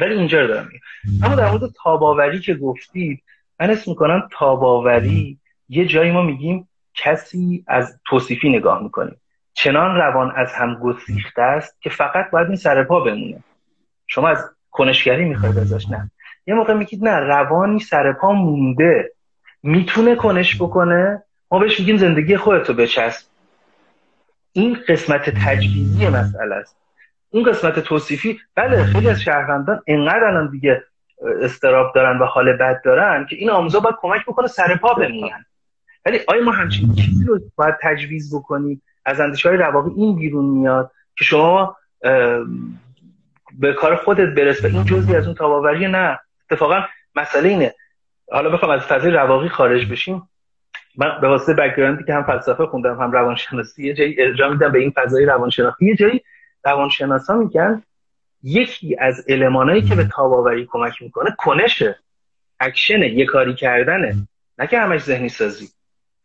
ولی 0.00 0.14
اینجا 0.14 0.40
رو 0.40 0.46
دارم 0.46 0.68
اما 1.24 1.34
در 1.34 1.50
مورد 1.50 1.62
تاباوری 1.82 2.40
که 2.40 2.54
گفتید 2.54 3.22
من 3.60 3.70
اسم 3.70 3.90
می‌کنم 3.90 4.28
تاباوری 4.32 5.38
یه 5.68 5.86
جایی 5.86 6.12
ما 6.12 6.22
میگیم 6.22 6.68
کسی 6.94 7.64
از 7.68 8.00
توصیفی 8.06 8.48
نگاه 8.48 8.82
می‌کنیم 8.82 9.20
چنان 9.54 9.96
روان 9.96 10.32
از 10.36 10.52
هم 10.54 10.74
گسیخته 10.74 11.42
است 11.42 11.82
که 11.82 11.90
فقط 11.90 12.30
باید 12.30 12.46
این 12.46 12.56
سر 12.56 12.84
پا 12.84 13.00
بمونه. 13.00 13.44
شما 14.06 14.28
از 14.28 14.50
کنشگری 14.70 15.24
می‌خواید 15.24 15.58
ازش 15.58 15.88
نه. 15.90 16.10
یه 16.46 16.54
موقع 16.54 16.74
میگید 16.74 17.04
نه 17.04 17.16
روانی 17.16 17.80
سر 17.80 18.12
پا 18.12 18.32
مونده. 18.32 19.12
می‌تونه 19.62 20.14
کنش 20.14 20.56
بکنه؟ 20.62 21.22
ما 21.50 21.58
بهش 21.58 21.80
میگیم 21.80 21.96
زندگی 21.96 22.36
خودتو 22.36 22.74
بچسب. 22.74 23.26
این 24.52 24.78
قسمت 24.88 25.30
تجویزی 25.30 26.08
مسئله 26.08 26.54
است. 26.54 26.76
اون 27.30 27.44
قسمت 27.44 27.80
توصیفی 27.80 28.40
بله 28.54 28.84
خیلی 28.84 29.08
از 29.08 29.20
شهروندان 29.22 29.82
انقدر 29.86 30.24
الان 30.24 30.50
دیگه 30.50 30.84
استراب 31.42 31.92
دارن 31.94 32.18
و 32.18 32.24
حال 32.24 32.56
بد 32.56 32.82
دارن 32.84 33.26
که 33.30 33.36
این 33.36 33.50
آموزا 33.50 33.80
باید 33.80 33.96
کمک 34.00 34.22
بکنه 34.26 34.46
سر 34.46 34.76
پا 34.76 34.94
بمونن. 34.94 35.44
ولی 36.06 36.20
آیا 36.28 36.42
ما 36.42 36.52
همچین 36.52 36.94
چیزی 36.94 37.24
رو 37.24 37.40
باید 37.56 37.74
تجویز 37.82 38.34
بکنیم؟ 38.34 38.82
از 39.04 39.20
اندیشه 39.20 39.48
های 39.48 39.58
رواقی 39.58 39.90
این 39.96 40.16
بیرون 40.16 40.44
میاد 40.44 40.90
که 41.18 41.24
شما 41.24 41.76
به 43.58 43.72
کار 43.78 43.96
خودت 43.96 44.34
برس 44.34 44.64
و 44.64 44.66
این 44.66 44.84
جزی 44.84 45.16
از 45.16 45.26
اون 45.26 45.34
تاباوری 45.34 45.88
نه. 45.88 46.20
اتفاقا 46.50 46.82
مسئله 47.14 47.48
اینه. 47.48 47.74
حالا 48.32 48.50
بخوام 48.50 48.70
از 48.70 48.80
فضای 48.80 49.10
رواقی 49.10 49.48
خارج 49.48 49.90
بشیم. 49.90 50.28
من 50.96 51.20
به 51.20 51.28
واسطه 51.28 51.54
بک‌گراندی 51.54 52.04
که 52.04 52.14
هم 52.14 52.24
فلسفه 52.24 52.66
خوندم 52.66 53.00
هم 53.00 53.12
روانشناسی 53.12 53.86
یه 53.86 53.94
جایی 53.94 54.22
ارجاع 54.22 54.48
میدم 54.48 54.72
به 54.72 54.78
این 54.78 54.92
فضای 54.96 55.24
روانشناسی. 55.24 55.86
یه 55.86 55.96
جایی 55.96 56.22
روانشناسا 56.64 57.34
میگن 57.34 57.82
یکی 58.42 58.96
از 58.98 59.24
المانایی 59.28 59.82
که 59.82 59.94
به 59.94 60.08
تاباوری 60.16 60.66
کمک 60.70 61.02
می‌کنه 61.02 61.34
کنشه 61.38 61.98
اکشنه 62.60 63.08
یه 63.08 63.26
کاری 63.26 63.54
کردنه. 63.54 64.14
نه 64.58 64.66
که 64.66 64.78
همش 64.78 65.02
ذهنی 65.02 65.28
سازی. 65.28 65.68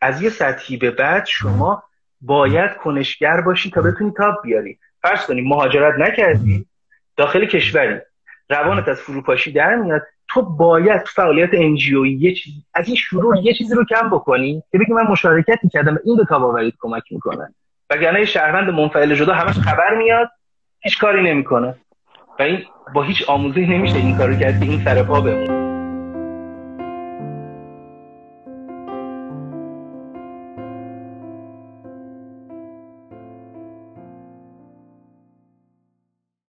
از 0.01 0.21
یه 0.21 0.29
سطحی 0.29 0.77
به 0.77 0.91
بعد 0.91 1.25
شما 1.25 1.83
باید 2.21 2.77
کنشگر 2.77 3.41
باشی 3.41 3.71
تا 3.71 3.81
بتونی 3.81 4.11
تاب 4.17 4.41
بیاری. 4.43 4.79
فرض 5.01 5.25
کنی 5.25 5.41
مهاجرت 5.41 5.99
نکردی 5.99 6.65
داخل 7.17 7.45
کشوری. 7.45 7.99
روانت 8.49 8.87
از 8.87 9.01
فروپاشی 9.01 9.51
در 9.51 9.75
میاد. 9.75 10.01
تو 10.33 10.41
باید 10.41 11.01
فعالیت 11.15 11.49
انجیوی 11.53 12.13
یه 12.13 12.35
چیز 12.35 12.53
از 12.73 12.87
این 12.87 12.95
شروع 12.95 13.37
یه 13.43 13.53
چیزی 13.53 13.75
رو 13.75 13.85
کم 13.85 14.09
بکنی 14.09 14.63
که 14.71 14.77
بگی 14.77 14.93
من 14.93 15.07
مشارکتی 15.07 15.69
کردم 15.69 15.97
این 16.05 16.17
به 16.17 16.25
تاباوریت 16.25 16.73
کمک 16.79 17.03
می‌کنه. 17.11 17.53
وگرنه 17.89 18.25
شهروند 18.25 18.69
منفعل 18.69 19.15
جدا 19.15 19.33
همش 19.33 19.55
خبر 19.55 19.95
میاد 19.97 20.29
هیچ 20.79 20.99
کاری 20.99 21.23
نمی‌کنه. 21.23 21.75
و 22.39 22.43
این 22.43 22.59
با 22.93 23.03
هیچ 23.03 23.29
آموزهی 23.29 23.65
نمیشه 23.65 23.95
این 23.95 24.17
کارو 24.17 24.35
کرد 24.35 24.59
که 24.59 24.65
این 24.65 24.83
سر 24.83 25.03
پا 25.03 25.21
بمونه. 25.21 25.60